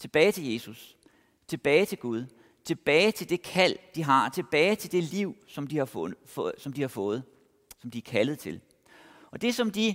Tilbage 0.00 0.32
til 0.32 0.52
Jesus. 0.52 0.96
Tilbage 1.48 1.86
til 1.86 1.98
Gud 1.98 2.26
tilbage 2.64 3.12
til 3.12 3.28
det 3.28 3.42
kald, 3.42 3.76
de 3.94 4.04
har, 4.04 4.28
tilbage 4.28 4.76
til 4.76 4.92
det 4.92 5.04
liv, 5.04 5.36
som 5.48 5.66
de 5.66 5.78
har 5.78 5.84
fået, 5.84 6.14
som 6.58 6.72
de 6.72 6.80
har 6.80 6.88
fået, 6.88 7.22
som 7.78 7.90
de 7.90 7.98
er 7.98 8.02
kaldet 8.02 8.38
til. 8.38 8.60
Og 9.30 9.42
det, 9.42 9.54
som 9.54 9.70
de 9.70 9.94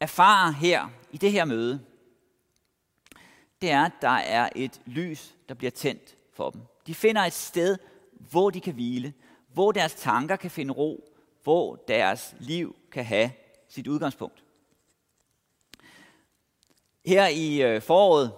erfarer 0.00 0.52
her 0.52 0.88
i 1.10 1.16
det 1.16 1.32
her 1.32 1.44
møde, 1.44 1.80
det 3.60 3.70
er, 3.70 3.84
at 3.84 3.92
der 4.00 4.08
er 4.08 4.48
et 4.56 4.80
lys, 4.86 5.34
der 5.48 5.54
bliver 5.54 5.70
tændt 5.70 6.16
for 6.32 6.50
dem. 6.50 6.60
De 6.86 6.94
finder 6.94 7.22
et 7.22 7.32
sted, 7.32 7.78
hvor 8.12 8.50
de 8.50 8.60
kan 8.60 8.74
hvile, 8.74 9.14
hvor 9.52 9.72
deres 9.72 9.94
tanker 9.94 10.36
kan 10.36 10.50
finde 10.50 10.72
ro, 10.72 11.04
hvor 11.42 11.76
deres 11.76 12.34
liv 12.40 12.76
kan 12.92 13.04
have 13.04 13.30
sit 13.68 13.86
udgangspunkt. 13.86 14.44
Her 17.06 17.26
i 17.26 17.62
øh, 17.62 17.82
foråret 17.82 18.32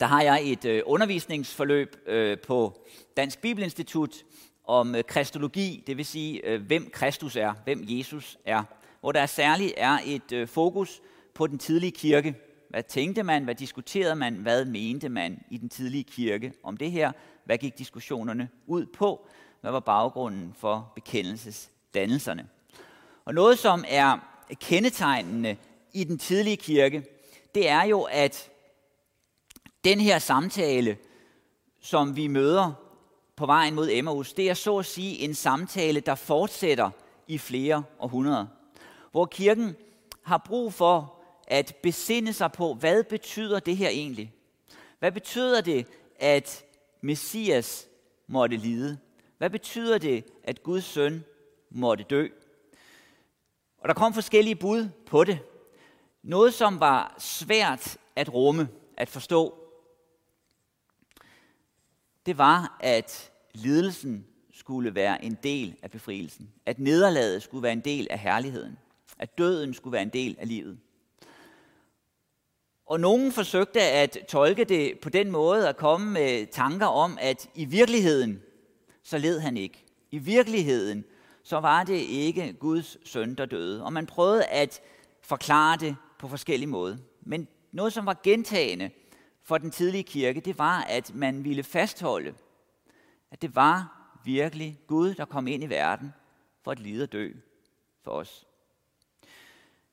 der 0.00 0.06
har 0.06 0.22
jeg 0.22 0.40
et 0.44 0.64
øh, 0.64 0.82
undervisningsforløb 0.86 1.96
øh, 2.06 2.38
på 2.38 2.86
Dansk 3.16 3.40
Bibelinstitut 3.40 4.14
om 4.64 4.94
øh, 4.94 5.04
kristologi, 5.04 5.84
det 5.86 5.96
vil 5.96 6.04
sige, 6.04 6.46
øh, 6.46 6.62
hvem 6.62 6.90
Kristus 6.90 7.36
er, 7.36 7.54
hvem 7.64 7.84
Jesus 7.86 8.38
er. 8.44 8.62
Hvor 9.00 9.12
der 9.12 9.26
særligt 9.26 9.72
er 9.76 9.98
et 10.04 10.32
øh, 10.32 10.48
fokus 10.48 11.00
på 11.34 11.46
den 11.46 11.58
tidlige 11.58 11.92
kirke. 11.92 12.34
Hvad 12.70 12.82
tænkte 12.82 13.22
man, 13.22 13.44
hvad 13.44 13.54
diskuterede 13.54 14.16
man, 14.16 14.34
hvad 14.34 14.64
mente 14.64 15.08
man 15.08 15.42
i 15.50 15.56
den 15.56 15.68
tidlige 15.68 16.04
kirke 16.04 16.52
om 16.62 16.76
det 16.76 16.90
her? 16.90 17.12
Hvad 17.44 17.58
gik 17.58 17.78
diskussionerne 17.78 18.48
ud 18.66 18.86
på? 18.86 19.28
Hvad 19.60 19.70
var 19.70 19.80
baggrunden 19.80 20.54
for 20.58 20.92
bekendelsesdannelserne? 20.94 22.48
Og 23.24 23.34
noget, 23.34 23.58
som 23.58 23.84
er 23.88 24.18
kendetegnende 24.60 25.56
i 25.92 26.04
den 26.04 26.18
tidlige 26.18 26.56
kirke, 26.56 27.04
det 27.54 27.68
er 27.68 27.82
jo, 27.82 28.02
at 28.02 28.50
den 29.84 30.00
her 30.00 30.18
samtale, 30.18 30.96
som 31.80 32.16
vi 32.16 32.26
møder 32.26 32.72
på 33.36 33.46
vejen 33.46 33.74
mod 33.74 33.88
Emmaus, 33.90 34.32
det 34.32 34.50
er 34.50 34.54
så 34.54 34.78
at 34.78 34.86
sige 34.86 35.18
en 35.18 35.34
samtale, 35.34 36.00
der 36.00 36.14
fortsætter 36.14 36.90
i 37.26 37.38
flere 37.38 37.82
århundreder. 37.98 38.46
Hvor 39.10 39.26
kirken 39.26 39.76
har 40.22 40.38
brug 40.38 40.72
for 40.72 41.14
at 41.46 41.76
besinde 41.82 42.32
sig 42.32 42.52
på, 42.52 42.74
hvad 42.74 43.04
betyder 43.04 43.60
det 43.60 43.76
her 43.76 43.88
egentlig? 43.88 44.32
Hvad 44.98 45.12
betyder 45.12 45.60
det, 45.60 45.86
at 46.16 46.64
Messias 47.00 47.88
måtte 48.26 48.56
lide? 48.56 48.98
Hvad 49.38 49.50
betyder 49.50 49.98
det, 49.98 50.24
at 50.44 50.62
Guds 50.62 50.84
søn 50.84 51.24
måtte 51.70 52.04
dø? 52.04 52.28
Og 53.78 53.88
der 53.88 53.94
kom 53.94 54.14
forskellige 54.14 54.56
bud 54.56 54.88
på 55.06 55.24
det. 55.24 55.38
Noget, 56.22 56.54
som 56.54 56.80
var 56.80 57.14
svært 57.18 57.96
at 58.16 58.34
rumme, 58.34 58.68
at 58.96 59.08
forstå, 59.08 59.67
det 62.28 62.38
var, 62.38 62.78
at 62.80 63.30
lidelsen 63.54 64.26
skulle 64.52 64.94
være 64.94 65.24
en 65.24 65.38
del 65.42 65.76
af 65.82 65.90
befrielsen. 65.90 66.48
At 66.66 66.78
nederlaget 66.78 67.42
skulle 67.42 67.62
være 67.62 67.72
en 67.72 67.80
del 67.80 68.06
af 68.10 68.18
herligheden. 68.18 68.78
At 69.18 69.38
døden 69.38 69.74
skulle 69.74 69.92
være 69.92 70.02
en 70.02 70.08
del 70.08 70.36
af 70.38 70.48
livet. 70.48 70.78
Og 72.86 73.00
nogen 73.00 73.32
forsøgte 73.32 73.80
at 73.80 74.18
tolke 74.28 74.64
det 74.64 74.98
på 75.02 75.08
den 75.08 75.30
måde 75.30 75.68
at 75.68 75.76
komme 75.76 76.10
med 76.10 76.46
tanker 76.52 76.86
om, 76.86 77.18
at 77.20 77.48
i 77.54 77.64
virkeligheden, 77.64 78.42
så 79.02 79.18
led 79.18 79.40
han 79.40 79.56
ikke. 79.56 79.84
I 80.10 80.18
virkeligheden, 80.18 81.04
så 81.42 81.60
var 81.60 81.84
det 81.84 81.98
ikke 81.98 82.52
Guds 82.52 83.08
søn, 83.08 83.34
der 83.34 83.46
døde. 83.46 83.84
Og 83.84 83.92
man 83.92 84.06
prøvede 84.06 84.44
at 84.44 84.80
forklare 85.22 85.76
det 85.76 85.96
på 86.18 86.28
forskellige 86.28 86.68
måder. 86.68 86.96
Men 87.22 87.48
noget, 87.72 87.92
som 87.92 88.06
var 88.06 88.20
gentagende, 88.22 88.90
for 89.48 89.58
den 89.58 89.70
tidlige 89.70 90.04
kirke, 90.04 90.40
det 90.40 90.58
var, 90.58 90.82
at 90.82 91.14
man 91.14 91.44
ville 91.44 91.62
fastholde, 91.62 92.34
at 93.30 93.42
det 93.42 93.54
var 93.54 94.08
virkelig 94.24 94.80
Gud, 94.86 95.14
der 95.14 95.24
kom 95.24 95.46
ind 95.46 95.64
i 95.64 95.66
verden 95.66 96.12
for 96.62 96.70
at 96.70 96.78
lide 96.78 97.02
og 97.02 97.12
dø 97.12 97.32
for 98.04 98.10
os. 98.10 98.46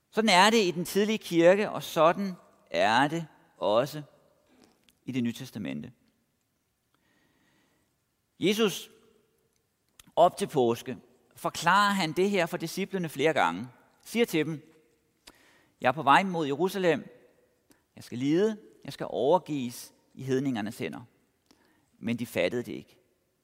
Sådan 0.09 0.29
er 0.29 0.49
det 0.49 0.63
i 0.63 0.71
den 0.71 0.85
tidlige 0.85 1.17
kirke, 1.17 1.69
og 1.69 1.83
sådan 1.83 2.33
er 2.71 3.07
det 3.07 3.27
også 3.57 4.01
i 5.05 5.11
det 5.11 5.23
nye 5.23 5.33
testamente. 5.33 5.91
Jesus 8.39 8.91
op 10.15 10.37
til 10.37 10.47
påske 10.47 10.97
forklarer 11.35 11.93
han 11.93 12.11
det 12.11 12.29
her 12.29 12.45
for 12.45 12.57
disciplene 12.57 13.09
flere 13.09 13.33
gange. 13.33 13.67
Siger 14.01 14.25
til 14.25 14.45
dem, 14.45 14.75
jeg 15.81 15.87
er 15.87 15.91
på 15.91 16.03
vej 16.03 16.23
mod 16.23 16.45
Jerusalem, 16.45 17.09
jeg 17.95 18.03
skal 18.03 18.17
lide, 18.17 18.57
jeg 18.85 18.93
skal 18.93 19.07
overgives 19.09 19.93
i 20.13 20.23
hedningernes 20.23 20.77
hænder. 20.77 21.01
Men 21.99 22.19
de 22.19 22.25
fattede 22.25 22.63
det 22.63 22.71
ikke. 22.71 22.97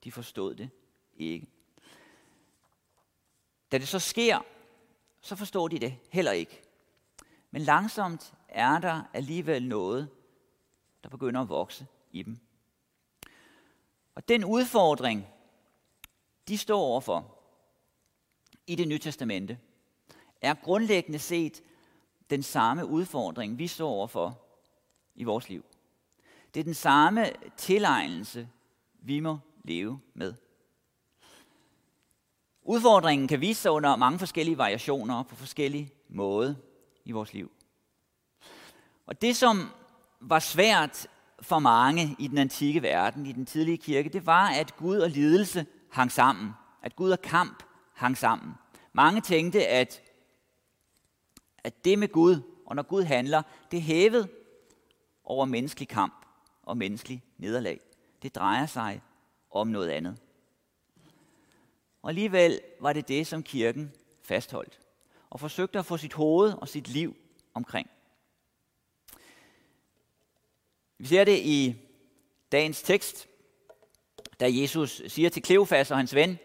De 0.03 0.11
forstod 0.11 0.55
det 0.55 0.69
ikke. 1.17 1.47
Da 3.71 3.77
det 3.77 3.87
så 3.87 3.99
sker, 3.99 4.39
så 5.21 5.35
forstår 5.35 5.67
de 5.67 5.79
det 5.79 5.97
heller 6.09 6.31
ikke. 6.31 6.61
Men 7.51 7.61
langsomt 7.61 8.33
er 8.47 8.79
der 8.79 9.03
alligevel 9.13 9.67
noget, 9.67 10.09
der 11.03 11.09
begynder 11.09 11.41
at 11.41 11.49
vokse 11.49 11.87
i 12.11 12.23
dem. 12.23 12.39
Og 14.15 14.27
den 14.27 14.45
udfordring, 14.45 15.27
de 16.47 16.57
står 16.57 16.79
overfor 16.79 17.37
i 18.67 18.75
det 18.75 18.87
nye 18.87 18.99
testamente, 18.99 19.59
er 20.41 20.53
grundlæggende 20.53 21.19
set 21.19 21.63
den 22.29 22.43
samme 22.43 22.85
udfordring, 22.85 23.57
vi 23.57 23.67
står 23.67 23.89
overfor 23.89 24.50
i 25.15 25.23
vores 25.23 25.49
liv. 25.49 25.65
Det 26.53 26.59
er 26.59 26.63
den 26.63 26.73
samme 26.73 27.25
tilegnelse, 27.57 28.49
vi 29.01 29.19
må 29.19 29.37
leve 29.63 29.99
med. 30.13 30.33
Udfordringen 32.63 33.27
kan 33.27 33.41
vise 33.41 33.61
sig 33.61 33.71
under 33.71 33.95
mange 33.95 34.19
forskellige 34.19 34.57
variationer 34.57 35.23
på 35.23 35.35
forskellige 35.35 35.91
måder 36.09 36.55
i 37.05 37.11
vores 37.11 37.33
liv. 37.33 37.51
Og 39.05 39.21
det, 39.21 39.35
som 39.35 39.69
var 40.19 40.39
svært 40.39 41.07
for 41.41 41.59
mange 41.59 42.15
i 42.19 42.27
den 42.27 42.37
antikke 42.37 42.81
verden, 42.81 43.25
i 43.25 43.31
den 43.31 43.45
tidlige 43.45 43.77
kirke, 43.77 44.09
det 44.09 44.25
var, 44.25 44.49
at 44.49 44.75
Gud 44.75 44.97
og 44.97 45.09
lidelse 45.09 45.65
hang 45.91 46.11
sammen. 46.11 46.51
At 46.83 46.95
Gud 46.95 47.11
og 47.11 47.21
kamp 47.21 47.63
hang 47.93 48.17
sammen. 48.17 48.53
Mange 48.93 49.21
tænkte, 49.21 49.67
at, 49.67 50.01
at 51.57 51.85
det 51.85 51.99
med 51.99 52.07
Gud, 52.07 52.41
og 52.65 52.75
når 52.75 52.83
Gud 52.83 53.03
handler, 53.03 53.41
det 53.71 53.81
hævede 53.81 54.27
over 55.23 55.45
menneskelig 55.45 55.87
kamp 55.87 56.25
og 56.63 56.77
menneskelig 56.77 57.23
nederlag. 57.37 57.79
Det 58.21 58.35
drejer 58.35 58.65
sig 58.65 59.01
om 59.51 59.67
noget 59.67 59.89
andet. 59.89 60.17
Og 62.01 62.09
alligevel 62.09 62.59
var 62.79 62.93
det 62.93 63.07
det, 63.07 63.27
som 63.27 63.43
kirken 63.43 63.91
fastholdt 64.23 64.79
og 65.29 65.39
forsøgte 65.39 65.79
at 65.79 65.85
få 65.85 65.97
sit 65.97 66.13
hoved 66.13 66.53
og 66.53 66.67
sit 66.67 66.87
liv 66.87 67.15
omkring. 67.53 67.89
Vi 70.97 71.05
ser 71.05 71.23
det 71.23 71.39
i 71.39 71.75
dagens 72.51 72.81
tekst, 72.81 73.27
da 74.39 74.47
Jesus 74.49 75.01
siger 75.07 75.29
til 75.29 75.41
Kleofas 75.41 75.91
og 75.91 75.97
hans 75.97 76.15
ven, 76.15 76.39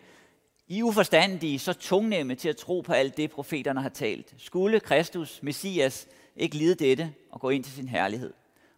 I 0.67 0.83
uforstandige, 0.83 1.59
så 1.59 1.73
tungnemme 1.73 2.35
til 2.35 2.49
at 2.49 2.57
tro 2.57 2.81
på 2.81 2.93
alt 2.93 3.17
det, 3.17 3.31
profeterne 3.31 3.83
har 3.83 3.89
talt. 3.89 4.35
Skulle 4.39 4.81
Kristus, 4.81 5.43
Messias, 5.43 6.09
ikke 6.37 6.57
lide 6.57 6.75
dette 6.75 7.15
og 7.31 7.41
gå 7.41 7.51
ind 7.51 7.65
til 7.65 7.73
sin 7.73 7.89
herlighed? 7.89 8.33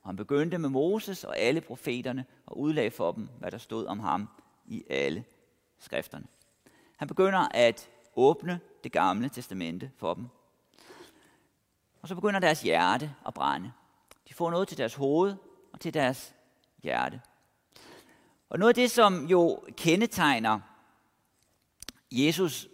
Og 0.09 0.13
han 0.13 0.17
begyndte 0.17 0.59
med 0.59 0.69
Moses 0.69 1.25
og 1.25 1.39
alle 1.39 1.61
profeterne 1.61 2.25
og 2.47 2.59
udlagde 2.59 2.91
for 2.91 3.13
dem, 3.13 3.29
hvad 3.39 3.51
der 3.51 3.59
stod 3.59 3.87
om 3.87 3.99
ham 4.01 4.29
i 4.67 4.85
alle 4.91 5.25
skrifterne. 5.79 6.27
Han 6.97 7.09
begynder 7.09 7.49
at 7.55 7.91
åbne 8.17 8.61
det 8.85 8.93
gamle 8.93 9.29
testamente 9.29 9.91
for 9.97 10.15
dem. 10.15 10.29
Og 12.03 12.09
så 12.09 12.15
begynder 12.15 12.41
deres 12.41 12.63
hjerte 12.63 13.15
at 13.27 13.35
brænde. 13.35 13.73
De 14.29 14.35
får 14.35 14.51
noget 14.51 14.69
til 14.69 14.79
deres 14.79 14.95
hoved 14.95 15.35
og 15.73 15.81
til 15.81 15.95
deres 15.95 16.35
hjerte. 16.83 17.21
Og 18.49 18.59
noget 18.59 18.71
af 18.71 18.75
det, 18.75 18.91
som 18.91 19.27
jo 19.27 19.61
kendetegner 19.77 20.61
Jesus 22.13 22.69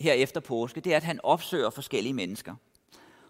her 0.00 0.12
efter 0.12 0.40
påske, 0.40 0.80
det 0.80 0.92
er, 0.92 0.96
at 0.96 1.04
han 1.04 1.20
opsøger 1.22 1.70
forskellige 1.70 2.14
mennesker. 2.14 2.54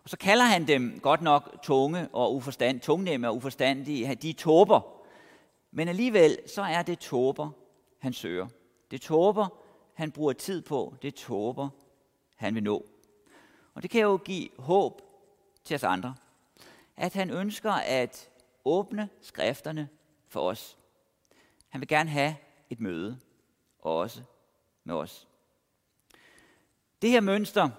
Og 0.02 0.10
så 0.10 0.16
kalder 0.16 0.44
han 0.44 0.66
dem 0.66 1.00
godt 1.02 1.22
nok 1.22 1.62
tunge 1.62 2.08
og 2.12 2.34
uforstand, 2.34 2.80
tungnemme 2.80 3.28
og 3.28 3.36
uforstandige. 3.36 4.14
De 4.14 4.30
er 4.30 4.34
tåber. 4.34 4.80
Men 5.70 5.88
alligevel 5.88 6.38
så 6.46 6.62
er 6.62 6.82
det 6.82 6.98
tåber, 6.98 7.50
han 7.98 8.12
søger. 8.12 8.48
Det 8.90 9.00
tåber, 9.00 9.46
han 9.94 10.12
bruger 10.12 10.32
tid 10.32 10.62
på. 10.62 10.94
Det 11.02 11.14
tåber, 11.14 11.68
han 12.36 12.54
vil 12.54 12.62
nå. 12.62 12.86
Og 13.74 13.82
det 13.82 13.90
kan 13.90 14.00
jo 14.00 14.16
give 14.24 14.48
håb 14.58 15.02
til 15.64 15.74
os 15.74 15.84
andre. 15.84 16.14
At 16.96 17.12
han 17.12 17.30
ønsker 17.30 17.72
at 17.72 18.30
åbne 18.64 19.08
skrifterne 19.20 19.88
for 20.28 20.40
os. 20.40 20.76
Han 21.68 21.80
vil 21.80 21.88
gerne 21.88 22.10
have 22.10 22.36
et 22.70 22.80
møde, 22.80 23.18
også 23.78 24.22
med 24.84 24.94
os. 24.94 25.28
Det 27.02 27.10
her 27.10 27.20
mønster, 27.20 27.70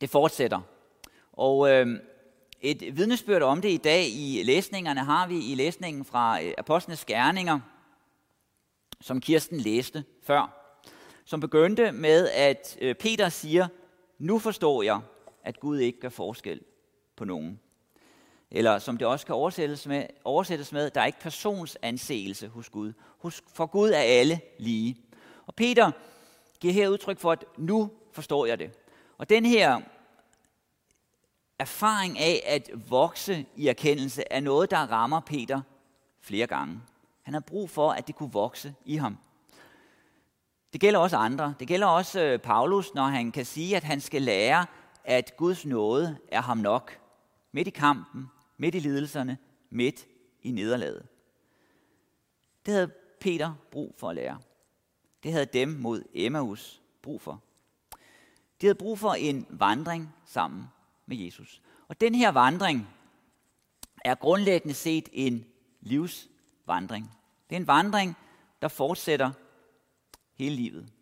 det 0.00 0.10
fortsætter. 0.10 0.60
Og 1.36 1.70
øh, 1.70 2.00
et 2.60 2.96
vidnesbyrd 2.96 3.42
om 3.42 3.60
det 3.60 3.68
i 3.68 3.76
dag 3.76 4.06
i 4.08 4.42
læsningerne 4.44 5.00
har 5.00 5.26
vi 5.26 5.52
i 5.52 5.54
læsningen 5.54 6.04
fra 6.04 6.42
øh, 6.42 6.52
Apostlenes 6.58 7.04
Gerninger, 7.04 7.60
som 9.00 9.20
Kirsten 9.20 9.60
læste 9.60 10.04
før, 10.22 10.74
som 11.24 11.40
begyndte 11.40 11.92
med, 11.92 12.28
at 12.28 12.78
øh, 12.80 12.94
Peter 12.94 13.28
siger, 13.28 13.68
nu 14.18 14.38
forstår 14.38 14.82
jeg, 14.82 15.00
at 15.42 15.60
Gud 15.60 15.78
ikke 15.78 16.00
gør 16.00 16.08
forskel 16.08 16.60
på 17.16 17.24
nogen. 17.24 17.60
Eller 18.50 18.78
som 18.78 18.96
det 18.98 19.06
også 19.06 19.26
kan 19.26 19.34
oversættes 19.34 19.86
med, 19.86 20.06
oversættes 20.24 20.72
med 20.72 20.90
der 20.90 21.00
er 21.00 21.06
ikke 21.06 21.20
personsanseelse 21.20 22.48
hos 22.48 22.70
Gud. 22.70 22.92
For 23.54 23.66
Gud 23.66 23.90
er 23.90 23.98
alle 23.98 24.40
lige. 24.58 24.96
Og 25.46 25.54
Peter 25.54 25.90
giver 26.60 26.74
her 26.74 26.88
udtryk 26.88 27.18
for, 27.18 27.32
at 27.32 27.44
nu 27.56 27.90
forstår 28.12 28.46
jeg 28.46 28.58
det. 28.58 28.70
Og 29.18 29.30
den 29.30 29.46
her 29.46 29.80
erfaring 31.58 32.18
af 32.18 32.42
at 32.46 32.70
vokse 32.90 33.46
i 33.56 33.68
erkendelse 33.68 34.22
er 34.30 34.40
noget, 34.40 34.70
der 34.70 34.78
rammer 34.78 35.20
Peter 35.20 35.60
flere 36.20 36.46
gange. 36.46 36.80
Han 37.22 37.34
har 37.34 37.40
brug 37.40 37.70
for, 37.70 37.90
at 37.90 38.06
det 38.06 38.14
kunne 38.14 38.32
vokse 38.32 38.74
i 38.84 38.96
ham. 38.96 39.18
Det 40.72 40.80
gælder 40.80 41.00
også 41.00 41.16
andre. 41.16 41.54
Det 41.58 41.68
gælder 41.68 41.86
også 41.86 42.20
øh, 42.20 42.38
Paulus, 42.38 42.94
når 42.94 43.04
han 43.04 43.32
kan 43.32 43.44
sige, 43.44 43.76
at 43.76 43.84
han 43.84 44.00
skal 44.00 44.22
lære, 44.22 44.66
at 45.04 45.36
Guds 45.36 45.66
nåde 45.66 46.18
er 46.28 46.42
ham 46.42 46.58
nok. 46.58 46.98
Midt 47.52 47.68
i 47.68 47.70
kampen, 47.70 48.30
midt 48.56 48.74
i 48.74 48.78
lidelserne, 48.78 49.38
midt 49.70 50.06
i 50.42 50.50
nederlaget. 50.50 51.06
Det 52.66 52.74
havde 52.74 52.90
Peter 53.20 53.54
brug 53.70 53.94
for 53.98 54.10
at 54.10 54.16
lære. 54.16 54.38
Det 55.22 55.32
havde 55.32 55.46
dem 55.46 55.68
mod 55.68 56.02
Emmaus 56.14 56.82
brug 57.02 57.20
for. 57.20 57.42
De 58.60 58.66
havde 58.66 58.74
brug 58.74 58.98
for 58.98 59.14
en 59.14 59.46
vandring 59.50 60.14
sammen 60.24 60.64
med 61.06 61.16
Jesus. 61.16 61.62
Og 61.88 62.00
den 62.00 62.14
her 62.14 62.28
vandring 62.28 62.88
er 64.04 64.14
grundlæggende 64.14 64.74
set 64.74 65.08
en 65.12 65.44
livsvandring. 65.80 67.10
Det 67.50 67.56
er 67.56 67.60
en 67.60 67.66
vandring, 67.66 68.16
der 68.62 68.68
fortsætter 68.68 69.30
hele 70.34 70.56
livet, 70.56 70.92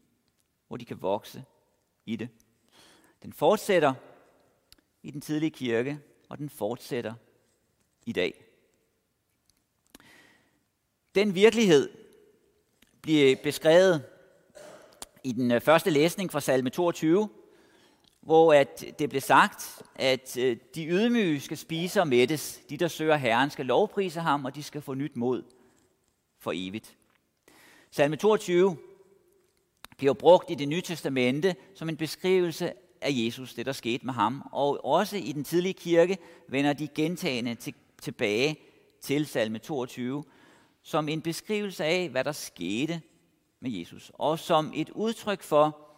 hvor 0.68 0.76
de 0.76 0.84
kan 0.84 1.02
vokse 1.02 1.44
i 2.06 2.16
det. 2.16 2.28
Den 3.22 3.32
fortsætter 3.32 3.94
i 5.02 5.10
den 5.10 5.20
tidlige 5.20 5.50
kirke, 5.50 6.00
og 6.28 6.38
den 6.38 6.50
fortsætter 6.50 7.14
i 8.06 8.12
dag. 8.12 8.44
Den 11.14 11.34
virkelighed 11.34 11.90
bliver 13.02 13.36
beskrevet 13.42 14.04
i 15.24 15.32
den 15.32 15.50
øh, 15.50 15.60
første 15.60 15.90
læsning 15.90 16.32
fra 16.32 16.40
salme 16.40 16.70
22, 16.70 17.28
hvor 18.22 18.54
at 18.54 18.85
det 18.98 19.11
blev 19.11 19.20
sagt, 19.20 19.82
at 19.94 20.37
øh, 20.38 20.56
de 20.74 20.87
ydmyge 20.87 21.40
skal 21.40 21.56
spise 21.56 22.00
og 22.00 22.08
mættes. 22.08 22.61
De, 22.70 22.76
der 22.76 22.88
søger 22.88 23.16
Herren, 23.16 23.50
skal 23.50 23.66
lovprise 23.66 24.20
ham, 24.20 24.44
og 24.44 24.54
de 24.54 24.62
skal 24.62 24.82
få 24.82 24.94
nyt 24.94 25.16
mod 25.16 25.42
for 26.38 26.52
evigt. 26.54 26.96
Salme 27.90 28.16
22 28.16 28.76
bliver 29.96 30.12
brugt 30.12 30.50
i 30.50 30.54
det 30.54 30.68
nye 30.68 30.80
testamente 30.80 31.56
som 31.74 31.88
en 31.88 31.96
beskrivelse 31.96 32.72
af 33.00 33.11
Jesus, 33.11 33.54
det 33.54 33.66
der 33.66 33.72
skete 33.72 34.06
med 34.06 34.14
ham. 34.14 34.48
Og 34.52 34.85
også 34.85 35.16
i 35.16 35.32
den 35.32 35.44
tidlige 35.44 35.74
kirke 35.74 36.18
vender 36.48 36.72
de 36.72 36.88
gentagende 36.88 37.54
til, 37.54 37.74
tilbage 38.02 38.56
til 39.00 39.26
salme 39.26 39.58
22, 39.58 40.24
som 40.82 41.08
en 41.08 41.22
beskrivelse 41.22 41.85
af, 41.85 42.08
hvad 42.08 42.24
der 42.24 42.32
skete 42.32 43.00
med 43.61 43.70
Jesus. 43.70 44.12
Og 44.14 44.38
som 44.38 44.72
et 44.74 44.90
udtryk 44.90 45.42
for, 45.42 45.91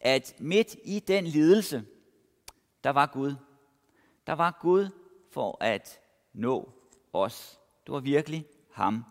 at 0.00 0.34
midt 0.38 0.76
i 0.84 1.00
den 1.00 1.26
lidelse, 1.26 1.84
der 2.84 2.90
var 2.90 3.06
Gud. 3.06 3.34
Der 4.26 4.32
var 4.32 4.58
Gud 4.60 4.88
for 5.30 5.56
at 5.60 6.00
nå 6.32 6.72
os. 7.12 7.58
Det 7.86 7.92
var 7.92 8.00
virkelig 8.00 8.46
ham, 8.72 9.04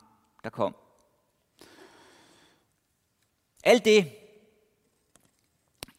der 0.43 0.49
kom. 0.49 0.75
Alt 3.63 3.85
det 3.85 4.11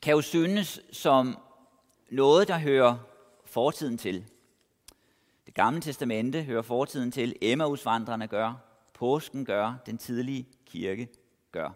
kan 0.02 0.14
jo 0.14 0.20
synes 0.20 0.80
som 0.92 1.38
noget, 2.10 2.48
der 2.48 2.58
hører 2.58 2.98
fortiden 3.44 3.98
til. 3.98 4.24
Det 5.46 5.54
gamle 5.54 5.80
testamente 5.80 6.42
hører 6.42 6.62
fortiden 6.62 7.10
til. 7.10 7.36
Emmausvandrene 7.42 8.26
gør. 8.26 8.54
Påsken 8.94 9.44
gør. 9.44 9.74
Den 9.86 9.98
tidlige 9.98 10.48
kirke 10.66 11.08
gør. 11.52 11.70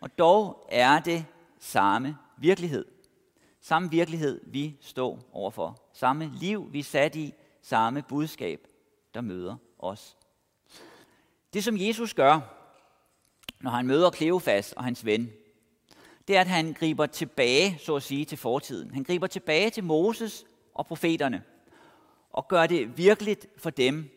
Og 0.00 0.18
dog 0.18 0.68
er 0.70 1.00
det 1.00 1.26
samme 1.64 2.16
virkelighed. 2.38 2.84
Samme 3.60 3.90
virkelighed, 3.90 4.40
vi 4.46 4.76
står 4.80 5.28
overfor. 5.32 5.82
Samme 5.92 6.32
liv, 6.40 6.72
vi 6.72 6.78
er 6.78 6.84
sat 6.84 7.16
i. 7.16 7.34
Samme 7.62 8.02
budskab, 8.02 8.66
der 9.14 9.20
møder 9.20 9.56
os. 9.78 10.16
Det, 11.52 11.64
som 11.64 11.76
Jesus 11.78 12.14
gør, 12.14 12.40
når 13.60 13.70
han 13.70 13.86
møder 13.86 14.10
Kleofas 14.10 14.72
og 14.72 14.84
hans 14.84 15.04
ven, 15.04 15.32
det 16.28 16.36
er, 16.36 16.40
at 16.40 16.46
han 16.46 16.72
griber 16.72 17.06
tilbage, 17.06 17.78
så 17.78 17.96
at 17.96 18.02
sige, 18.02 18.24
til 18.24 18.38
fortiden. 18.38 18.90
Han 18.90 19.02
griber 19.02 19.26
tilbage 19.26 19.70
til 19.70 19.84
Moses 19.84 20.44
og 20.74 20.86
profeterne 20.86 21.42
og 22.30 22.48
gør 22.48 22.66
det 22.66 22.98
virkeligt 22.98 23.46
for 23.56 23.70
dem 23.70 24.10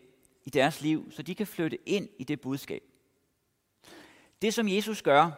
i 0.46 0.50
deres 0.50 0.82
liv, 0.82 1.12
så 1.12 1.22
de 1.22 1.36
kan 1.36 1.48
flytte 1.48 1.90
ind 1.90 2.10
i 2.18 2.24
det 2.24 2.42
budskab. 2.42 2.84
Det, 4.42 4.54
som 4.54 4.68
Jesus 4.68 5.02
gør, 5.02 5.32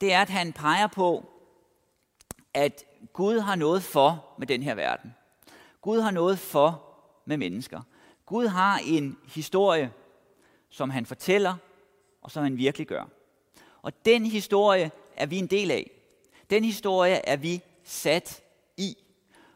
det 0.00 0.12
er, 0.12 0.22
at 0.22 0.30
han 0.30 0.52
peger 0.52 0.86
på, 0.86 1.33
at 2.54 2.84
Gud 3.12 3.38
har 3.38 3.54
noget 3.54 3.82
for 3.82 4.34
med 4.38 4.46
den 4.46 4.62
her 4.62 4.74
verden. 4.74 5.14
Gud 5.80 6.00
har 6.00 6.10
noget 6.10 6.38
for 6.38 6.82
med 7.24 7.36
mennesker. 7.36 7.80
Gud 8.26 8.46
har 8.46 8.80
en 8.84 9.18
historie, 9.26 9.92
som 10.70 10.90
han 10.90 11.06
fortæller, 11.06 11.56
og 12.22 12.30
som 12.30 12.42
han 12.42 12.56
virkelig 12.56 12.86
gør. 12.86 13.04
Og 13.82 14.04
den 14.04 14.26
historie 14.26 14.90
er 15.16 15.26
vi 15.26 15.38
en 15.38 15.46
del 15.46 15.70
af. 15.70 15.90
Den 16.50 16.64
historie 16.64 17.14
er 17.14 17.36
vi 17.36 17.62
sat 17.84 18.42
i. 18.76 18.96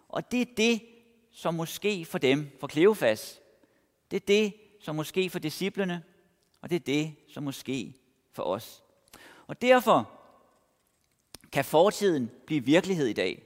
Og 0.09 0.31
det 0.33 0.41
er 0.41 0.55
det, 0.57 0.83
som 1.33 1.55
måske 1.55 2.05
for 2.05 2.19
dem, 2.19 2.57
for 2.61 2.67
Kleofas, 2.67 3.41
det 4.11 4.17
er 4.17 4.27
det, 4.27 4.55
som 4.81 4.97
måske 4.97 5.31
for 5.31 5.39
disciplene, 5.39 6.03
og 6.63 6.71
det 6.71 6.77
er 6.77 6.81
det, 6.81 7.15
som 7.29 7.43
måske 7.43 7.95
for 8.33 8.43
os. 8.43 8.83
Og 9.47 9.63
derfor 9.63 10.18
kan 11.59 11.65
fortiden 11.65 12.31
blive 12.47 12.65
virkelighed 12.65 13.07
i 13.07 13.13
dag. 13.13 13.43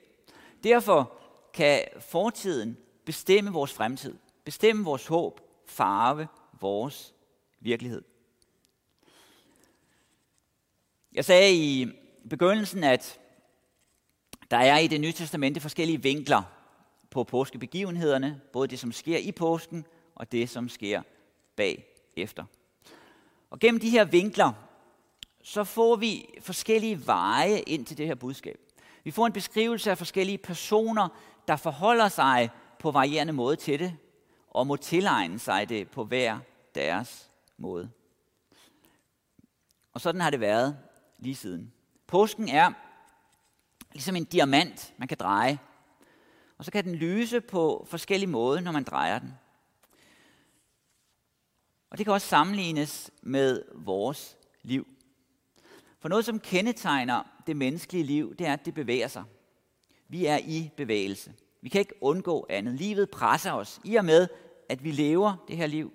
Derfor 0.65 1.13
kan 1.55 1.85
fortiden 2.01 2.77
bestemme 3.05 3.53
vores 3.53 3.73
fremtid, 3.73 4.15
bestemme 4.45 4.85
vores 4.85 5.07
håb, 5.07 5.41
farve 5.67 6.29
vores 6.61 7.15
virkelighed. 7.61 8.03
Jeg 11.13 11.25
sagde 11.25 11.55
i 11.55 11.93
begyndelsen, 12.31 12.85
at 12.85 13.21
der 14.51 14.57
er 14.57 14.79
i 14.79 14.87
det 14.87 15.01
nye 15.01 15.13
testamente 15.13 15.61
forskellige 15.61 16.03
vinkler 16.03 16.43
på 17.11 17.25
påskebegivenhederne, 17.25 18.41
både 18.53 18.69
det, 18.69 18.79
som 18.79 18.93
sker 18.93 19.19
i 19.19 19.33
påsken, 19.33 19.87
og 20.15 20.33
det, 20.33 20.51
som 20.51 20.69
sker 20.69 21.03
bagefter. 21.57 22.45
Og 23.51 23.59
gennem 23.59 23.81
de 23.81 23.91
her 23.91 24.05
vinkler, 24.05 24.53
så 25.43 25.65
får 25.65 25.97
vi 25.97 26.35
forskellige 26.41 27.07
veje 27.07 27.61
ind 27.61 27.87
til 27.87 27.99
det 27.99 28.07
her 28.07 28.15
budskab. 28.15 28.61
Vi 29.05 29.11
får 29.11 29.27
en 29.27 29.33
beskrivelse 29.33 29.91
af 29.91 29.99
forskellige 29.99 30.39
personer, 30.39 31.09
der 31.49 31.57
forholder 31.57 32.09
sig 32.09 32.51
på 32.79 32.91
varierende 32.91 33.33
måde 33.33 33.57
til 33.57 33.79
det, 33.79 33.97
og 34.51 34.67
må 34.67 34.77
tilegne 34.77 35.39
sig 35.39 35.69
det 35.69 35.91
på 35.91 36.05
hver 36.05 36.39
deres 36.75 37.31
måde. 37.57 37.91
Og 39.93 40.01
sådan 40.01 40.21
har 40.21 40.31
det 40.31 40.41
været 40.41 40.79
lige 41.19 41.37
siden. 41.37 41.73
Påsken 42.07 42.49
er 42.49 42.73
ligesom 43.93 44.17
en 44.17 44.25
diamant, 44.25 44.95
man 44.97 45.09
kan 45.09 45.17
dreje. 45.21 45.59
Og 46.59 46.65
så 46.65 46.71
kan 46.71 46.85
den 46.85 46.95
lyse 46.95 47.41
på 47.41 47.87
forskellige 47.91 48.31
måder, 48.31 48.61
når 48.61 48.73
man 48.73 48.85
drejer 48.85 49.19
den. 49.19 49.39
Og 51.91 51.99
det 51.99 52.07
kan 52.07 52.13
også 52.13 52.27
sammenlignes 52.27 53.11
med 53.23 53.63
vores 53.75 54.37
liv. 54.63 54.92
For 56.03 56.09
noget, 56.09 56.25
som 56.25 56.41
kendetegner 56.41 57.23
det 57.47 57.57
menneskelige 57.57 58.05
liv, 58.05 58.37
det 58.37 58.47
er, 58.47 58.53
at 58.53 58.65
det 58.65 58.75
bevæger 58.75 59.09
sig. 59.09 59.25
Vi 60.09 60.27
er 60.27 60.39
i 60.39 60.71
bevægelse. 60.77 61.35
Vi 61.61 61.69
kan 61.69 61.79
ikke 61.79 61.95
undgå 62.01 62.47
andet. 62.51 62.75
Livet 62.75 63.11
presser 63.11 63.53
os. 63.53 63.81
I 63.85 63.97
og 63.97 64.05
med, 64.05 64.29
at 64.69 64.85
vi 64.85 64.91
lever 64.91 65.45
det 65.49 65.57
her 65.57 65.67
liv. 65.67 65.93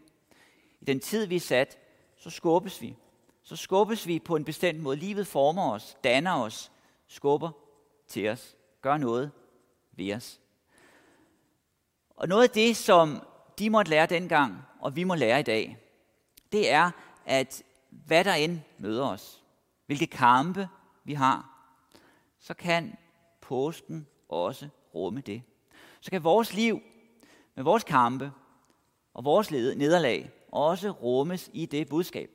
I 0.81 0.85
den 0.85 0.99
tid, 0.99 1.25
vi 1.25 1.35
er 1.35 1.39
sat, 1.39 1.77
så 2.17 2.29
skubbes 2.29 2.81
vi. 2.81 2.95
Så 3.43 3.55
skubbes 3.55 4.07
vi 4.07 4.19
på 4.19 4.35
en 4.35 4.45
bestemt 4.45 4.79
måde. 4.79 4.97
Livet 4.97 5.27
former 5.27 5.71
os, 5.71 5.97
danner 6.03 6.33
os, 6.33 6.71
skubber 7.07 7.51
til 8.07 8.29
os, 8.29 8.55
gør 8.81 8.97
noget 8.97 9.31
ved 9.91 10.13
os. 10.13 10.39
Og 12.09 12.27
noget 12.27 12.43
af 12.43 12.49
det, 12.49 12.77
som 12.77 13.21
de 13.59 13.69
måtte 13.69 13.91
lære 13.91 14.05
dengang, 14.05 14.57
og 14.79 14.95
vi 14.95 15.03
må 15.03 15.15
lære 15.15 15.39
i 15.39 15.43
dag, 15.43 15.77
det 16.51 16.71
er, 16.71 16.91
at 17.25 17.63
hvad 17.89 18.23
der 18.23 18.33
end 18.33 18.59
møder 18.77 19.05
os, 19.05 19.43
hvilke 19.87 20.07
kampe 20.07 20.69
vi 21.03 21.13
har, 21.13 21.57
så 22.39 22.53
kan 22.53 22.97
påsken 23.41 24.07
også 24.29 24.69
rumme 24.95 25.21
det. 25.21 25.43
Så 26.01 26.11
kan 26.11 26.23
vores 26.23 26.53
liv 26.53 26.81
med 27.55 27.63
vores 27.63 27.83
kampe 27.83 28.31
og 29.13 29.25
vores 29.25 29.51
nederlag 29.51 30.31
også 30.51 30.89
rummes 30.89 31.49
i 31.53 31.65
det 31.65 31.89
budskab. 31.89 32.29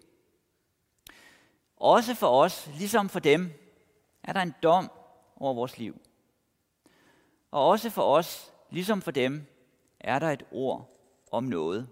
Også 1.77 2.15
for 2.15 2.43
os, 2.43 2.71
ligesom 2.79 3.09
for 3.09 3.21
dem, 3.21 3.51
er 4.23 4.33
der 4.33 4.41
en 4.41 4.55
dom 4.62 4.91
over 5.37 5.55
vores 5.55 5.79
liv. 5.79 6.01
Og 7.51 7.69
også 7.69 7.91
for 7.91 8.03
os, 8.03 8.53
ligesom 8.71 9.03
for 9.03 9.11
dem, 9.11 9.47
er 10.01 10.19
der 10.19 10.31
et 10.31 10.43
ord 10.51 10.91
om 11.31 11.45
noget. 11.45 11.88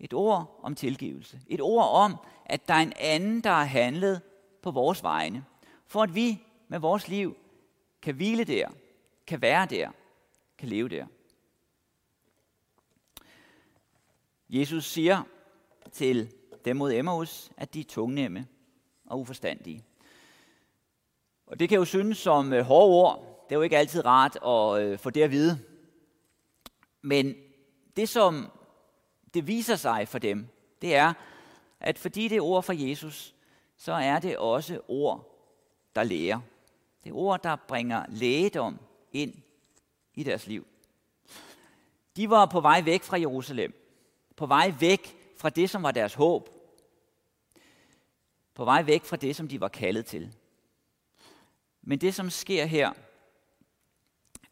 Et 0.00 0.12
ord 0.12 0.60
om 0.62 0.74
tilgivelse. 0.74 1.40
Et 1.46 1.60
ord 1.60 1.88
om, 1.88 2.16
at 2.44 2.68
der 2.68 2.74
er 2.74 2.78
en 2.78 2.92
anden, 2.96 3.40
der 3.40 3.50
har 3.50 3.64
handlet 3.64 4.22
på 4.62 4.70
vores 4.70 5.02
vegne. 5.02 5.44
For 5.86 6.02
at 6.02 6.14
vi 6.14 6.42
med 6.68 6.78
vores 6.78 7.08
liv 7.08 7.36
kan 8.02 8.14
hvile 8.14 8.44
der, 8.44 8.68
kan 9.26 9.42
være 9.42 9.66
der, 9.66 9.90
kan 10.58 10.68
leve 10.68 10.88
der. 10.88 11.06
Jesus 14.48 14.84
siger 14.84 15.22
til 15.92 16.32
dem 16.64 16.76
mod 16.76 16.92
Emmaus, 16.92 17.50
at 17.56 17.74
de 17.74 17.80
er 17.80 17.84
tungnemme 17.84 18.46
og 19.06 19.20
uforstandige. 19.20 19.84
Og 21.46 21.58
det 21.58 21.68
kan 21.68 21.78
jo 21.78 21.84
synes 21.84 22.18
som 22.18 22.52
øh, 22.52 22.64
hårde 22.64 22.92
ord. 22.92 23.44
Det 23.48 23.54
er 23.54 23.56
jo 23.56 23.62
ikke 23.62 23.78
altid 23.78 24.04
rart 24.04 24.36
at 24.36 24.82
øh, 24.82 24.98
få 24.98 25.10
det 25.10 25.22
at 25.22 25.30
vide. 25.30 25.60
Men 27.02 27.34
det, 27.96 28.08
som 28.08 28.50
det 29.34 29.46
viser 29.46 29.76
sig 29.76 30.08
for 30.08 30.18
dem, 30.18 30.48
det 30.82 30.94
er, 30.94 31.12
at 31.80 31.98
fordi 31.98 32.28
det 32.28 32.36
er 32.36 32.42
ord 32.42 32.62
fra 32.62 32.74
Jesus, 32.76 33.34
så 33.76 33.92
er 33.92 34.18
det 34.18 34.38
også 34.38 34.80
ord, 34.88 35.42
der 35.94 36.02
lærer. 36.02 36.40
Det 37.04 37.10
er 37.10 37.14
ord, 37.14 37.42
der 37.42 37.56
bringer 37.56 38.04
lægedom 38.08 38.78
ind 39.12 39.34
i 40.14 40.22
deres 40.22 40.46
liv. 40.46 40.66
De 42.16 42.30
var 42.30 42.46
på 42.46 42.60
vej 42.60 42.82
væk 42.84 43.02
fra 43.02 43.20
Jerusalem. 43.20 43.82
På 44.36 44.46
vej 44.46 44.74
væk 44.80 45.32
fra 45.36 45.50
det, 45.50 45.70
som 45.70 45.82
var 45.82 45.90
deres 45.90 46.14
håb. 46.14 46.48
På 48.54 48.64
vej 48.64 48.82
væk 48.82 49.04
fra 49.04 49.16
det, 49.16 49.36
som 49.36 49.48
de 49.48 49.60
var 49.60 49.68
kaldet 49.68 50.06
til. 50.06 50.34
Men 51.82 51.98
det, 51.98 52.14
som 52.14 52.30
sker 52.30 52.64
her, 52.64 52.92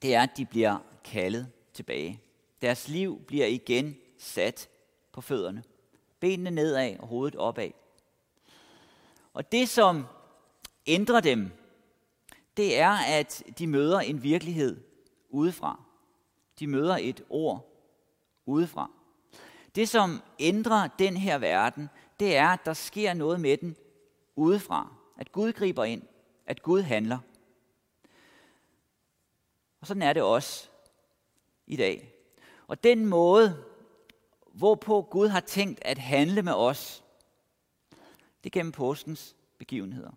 det 0.03 0.15
er, 0.15 0.23
at 0.23 0.37
de 0.37 0.47
bliver 0.47 0.79
kaldet 1.05 1.53
tilbage. 1.73 2.21
Deres 2.63 2.89
liv 2.89 3.25
bliver 3.27 3.47
igen 3.47 3.97
sat 4.19 4.69
på 5.13 5.21
fødderne. 5.21 5.65
Benene 6.21 6.51
nedad 6.51 6.97
og 6.99 7.07
hovedet 7.07 7.37
opad. 7.37 7.71
Og 9.35 9.53
det, 9.53 9.69
som 9.69 10.05
ændrer 10.87 11.21
dem, 11.21 11.51
det 12.57 12.79
er, 12.79 12.91
at 12.91 13.43
de 13.59 13.67
møder 13.67 14.01
en 14.01 14.23
virkelighed 14.23 14.81
udefra. 15.29 15.83
De 16.59 16.67
møder 16.67 16.97
et 17.01 17.25
ord 17.31 17.71
udefra. 18.47 18.91
Det, 19.75 19.89
som 19.89 20.23
ændrer 20.39 20.89
den 20.99 21.17
her 21.17 21.39
verden, 21.39 21.89
det 22.21 22.37
er, 22.37 22.49
at 22.49 22.65
der 22.65 22.73
sker 22.73 23.15
noget 23.15 23.41
med 23.41 23.57
den 23.57 23.77
udefra. 24.37 24.93
At 25.19 25.33
Gud 25.33 25.53
griber 25.53 25.85
ind. 25.85 26.03
At 26.47 26.63
Gud 26.63 26.83
handler. 26.83 27.19
Og 29.81 29.87
sådan 29.87 30.03
er 30.03 30.13
det 30.13 30.23
også 30.23 30.69
i 31.67 31.77
dag. 31.77 32.15
Og 32.67 32.85
den 32.85 33.07
måde, 33.07 33.65
hvorpå 34.53 35.03
Gud 35.03 35.29
har 35.29 35.41
tænkt 35.41 35.79
at 35.83 35.99
handle 35.99 36.43
med 36.43 36.53
os, 36.53 37.04
det 38.45 38.51
er 38.51 38.59
gennem 38.59 38.73
påskens 38.73 39.37
begivenheder. 39.59 40.11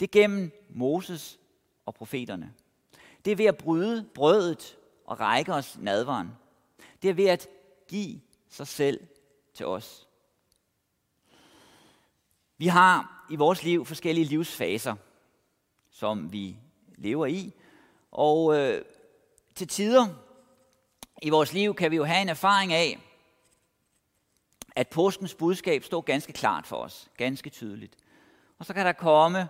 Det 0.00 0.06
er 0.06 0.20
gennem 0.20 0.66
Moses 0.68 1.38
og 1.86 1.94
profeterne. 1.94 2.54
Det 3.24 3.30
er 3.32 3.36
ved 3.36 3.44
at 3.44 3.58
bryde 3.58 4.08
brødet 4.14 4.78
og 5.04 5.20
række 5.20 5.54
os 5.54 5.78
nadvaren. 5.78 6.30
Det 7.02 7.10
er 7.10 7.14
ved 7.14 7.26
at 7.26 7.48
give 7.88 8.20
sig 8.48 8.66
selv 8.66 9.06
til 9.54 9.66
os. 9.66 10.08
Vi 12.58 12.66
har 12.66 13.26
i 13.30 13.36
vores 13.36 13.64
liv 13.64 13.86
forskellige 13.86 14.24
livsfaser, 14.24 14.94
som 15.90 16.32
vi 16.32 16.56
lever 16.96 17.26
i. 17.26 17.52
Og 18.10 18.58
øh, 18.58 18.84
til 19.54 19.68
tider 19.68 20.06
i 21.22 21.30
vores 21.30 21.52
liv 21.52 21.74
kan 21.74 21.90
vi 21.90 21.96
jo 21.96 22.04
have 22.04 22.22
en 22.22 22.28
erfaring 22.28 22.72
af, 22.72 23.07
at 24.78 24.88
påskens 24.88 25.34
budskab 25.34 25.84
står 25.84 26.00
ganske 26.00 26.32
klart 26.32 26.66
for 26.66 26.76
os, 26.76 27.10
ganske 27.16 27.50
tydeligt. 27.50 27.96
Og 28.58 28.66
så 28.66 28.74
kan 28.74 28.86
der 28.86 28.92
komme 28.92 29.48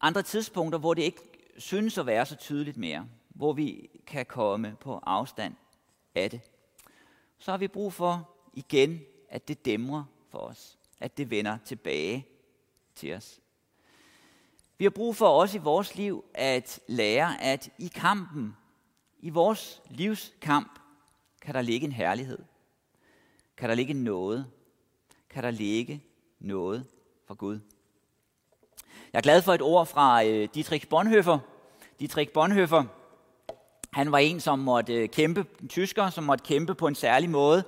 andre 0.00 0.22
tidspunkter, 0.22 0.78
hvor 0.78 0.94
det 0.94 1.02
ikke 1.02 1.20
synes 1.58 1.98
at 1.98 2.06
være 2.06 2.26
så 2.26 2.36
tydeligt 2.36 2.76
mere, 2.76 3.08
hvor 3.28 3.52
vi 3.52 3.90
kan 4.06 4.26
komme 4.26 4.76
på 4.80 5.00
afstand 5.06 5.54
af 6.14 6.30
det. 6.30 6.40
Så 7.38 7.50
har 7.50 7.58
vi 7.58 7.68
brug 7.68 7.92
for 7.92 8.30
igen, 8.52 9.00
at 9.28 9.48
det 9.48 9.64
dæmrer 9.64 10.04
for 10.28 10.38
os, 10.38 10.78
at 11.00 11.16
det 11.16 11.30
vender 11.30 11.58
tilbage 11.64 12.26
til 12.94 13.14
os. 13.14 13.40
Vi 14.78 14.84
har 14.84 14.90
brug 14.90 15.16
for 15.16 15.28
også 15.28 15.58
i 15.58 15.60
vores 15.60 15.94
liv 15.94 16.24
at 16.34 16.80
lære, 16.88 17.42
at 17.42 17.70
i 17.78 17.90
kampen, 17.94 18.56
i 19.18 19.30
vores 19.30 19.82
livskamp, 19.90 20.78
kan 21.42 21.54
der 21.54 21.62
ligge 21.62 21.84
en 21.84 21.92
herlighed. 21.92 22.38
Kan 23.56 23.68
der 23.68 23.74
ligge 23.74 23.94
noget. 23.94 24.46
Kan 25.30 25.44
der 25.44 25.50
ligge 25.50 26.02
noget 26.40 26.86
fra 27.26 27.34
Gud. 27.34 27.58
Jeg 29.12 29.18
er 29.18 29.22
glad 29.22 29.42
for 29.42 29.52
et 29.54 29.62
ord 29.62 29.86
fra 29.86 30.24
øh, 30.24 30.48
Dietrich 30.54 30.88
Bonhoeffer. 30.88 31.38
Dietrich 32.00 32.32
Bonhoeffer, 32.32 32.84
han 33.92 34.12
var 34.12 34.18
en, 34.18 34.40
som 34.40 34.58
måtte 34.58 34.94
øh, 34.94 35.08
kæmpe, 35.08 35.46
en 35.62 35.68
tysker, 35.68 36.10
som 36.10 36.24
måtte 36.24 36.44
kæmpe 36.44 36.74
på 36.74 36.86
en 36.86 36.94
særlig 36.94 37.30
måde 37.30 37.64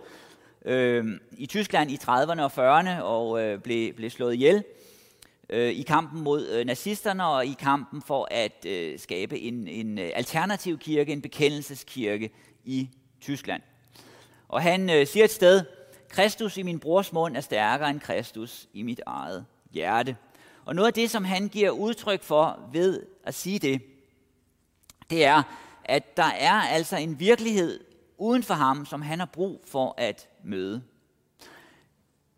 øh, 0.65 1.21
i 1.39 1.47
Tyskland 1.47 1.91
i 1.91 1.97
30'erne 1.97 2.41
og 2.41 2.81
40'erne 2.81 3.03
og 3.03 3.43
øh, 3.43 3.59
blev, 3.59 3.95
blev 3.95 4.11
slået 4.11 4.35
ihjel 4.35 4.65
øh, 5.51 5.71
i 5.71 5.83
kampen 5.83 6.21
mod 6.21 6.49
øh, 6.49 6.67
nazisterne 6.67 7.27
og 7.27 7.47
i 7.47 7.57
kampen 7.59 8.03
for 8.03 8.29
at 8.31 8.67
øh, 8.67 8.99
skabe 8.99 9.39
en, 9.41 9.69
en 9.69 9.99
øh, 9.99 10.11
alternativ 10.15 10.79
kirke, 10.79 11.13
en 11.13 11.23
bekendelseskirke 11.23 12.31
i 12.65 12.89
Tyskland. 13.21 13.63
Og 14.49 14.63
han 14.63 14.91
øh, 14.91 15.07
siger 15.07 15.25
et 15.25 15.31
sted, 15.31 15.65
Kristus 16.09 16.57
i 16.57 16.63
min 16.63 16.81
brors 16.81 17.13
mund 17.13 17.37
er 17.37 17.41
stærkere 17.41 17.91
end 17.91 18.01
Kristus 18.01 18.69
i 18.73 18.83
mit 18.83 19.01
eget 19.07 19.47
hjerte. 19.71 20.17
Og 20.65 20.75
noget 20.75 20.87
af 20.87 20.95
det, 20.95 21.11
som 21.11 21.25
han 21.25 21.49
giver 21.49 21.71
udtryk 21.71 22.23
for 22.23 22.69
ved 22.73 23.07
at 23.25 23.35
sige 23.35 23.59
det, 23.59 23.83
det 25.11 25.25
er, 25.25 25.43
at 25.85 26.17
der 26.17 26.23
er 26.23 26.53
altså 26.53 26.97
en 26.97 27.21
virkelighed 27.21 27.85
uden 28.19 28.43
for 28.43 28.55
ham, 28.55 28.87
som 28.87 29.03
han 29.03 29.19
har 29.19 29.27
brug 29.27 29.65
for 29.67 29.95
at 29.99 30.29
møde. 30.45 30.83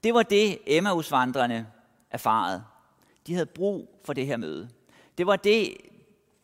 Det 0.05 0.15
var 0.15 0.23
det, 0.23 0.59
Emmausvandrene 0.67 1.67
erfarede. 2.11 2.65
De 3.27 3.35
havde 3.35 3.47
brug 3.47 4.01
for 4.05 4.13
det 4.13 4.27
her 4.27 4.37
møde. 4.37 4.69
Det 5.19 5.27
var 5.27 5.37
det, 5.37 5.77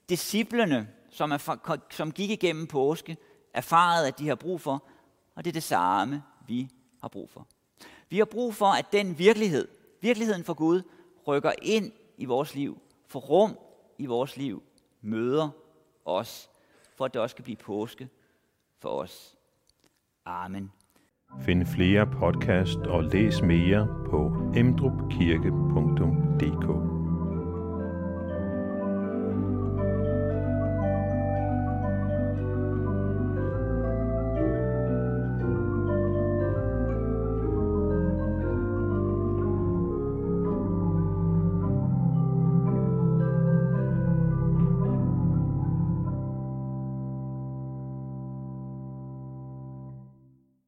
disciplene, 0.08 0.88
som, 1.10 1.32
er, 1.32 1.78
som 1.90 2.12
gik 2.12 2.30
igennem 2.30 2.66
påske, 2.66 3.16
erfarede, 3.54 4.08
at 4.08 4.18
de 4.18 4.28
har 4.28 4.34
brug 4.34 4.60
for, 4.60 4.84
og 5.34 5.44
det 5.44 5.50
er 5.50 5.52
det 5.52 5.62
samme, 5.62 6.22
vi 6.46 6.68
har 7.04 7.08
brug 7.08 7.30
for. 7.30 7.46
Vi 8.08 8.18
har 8.18 8.24
brug 8.24 8.54
for, 8.54 8.66
at 8.66 8.86
den 8.92 9.18
virkelighed, 9.18 9.68
virkeligheden 10.00 10.44
for 10.44 10.54
Gud, 10.54 10.82
rykker 11.26 11.52
ind 11.62 11.92
i 12.16 12.24
vores 12.24 12.54
liv, 12.54 12.78
får 13.06 13.20
rum 13.20 13.58
i 13.98 14.06
vores 14.06 14.36
liv, 14.36 14.62
møder 15.00 15.48
os, 16.04 16.50
for 16.96 17.04
at 17.04 17.14
det 17.14 17.22
også 17.22 17.36
kan 17.36 17.44
blive 17.44 17.56
påske 17.56 18.08
for 18.78 18.88
os. 18.88 19.36
Amen. 20.24 20.72
Find 21.40 21.66
flere 21.66 22.06
podcast 22.06 22.78
og 22.78 23.04
læs 23.04 23.42
mere 23.42 23.86
på 24.10 24.32
emdrupkirke.dk 24.56 26.93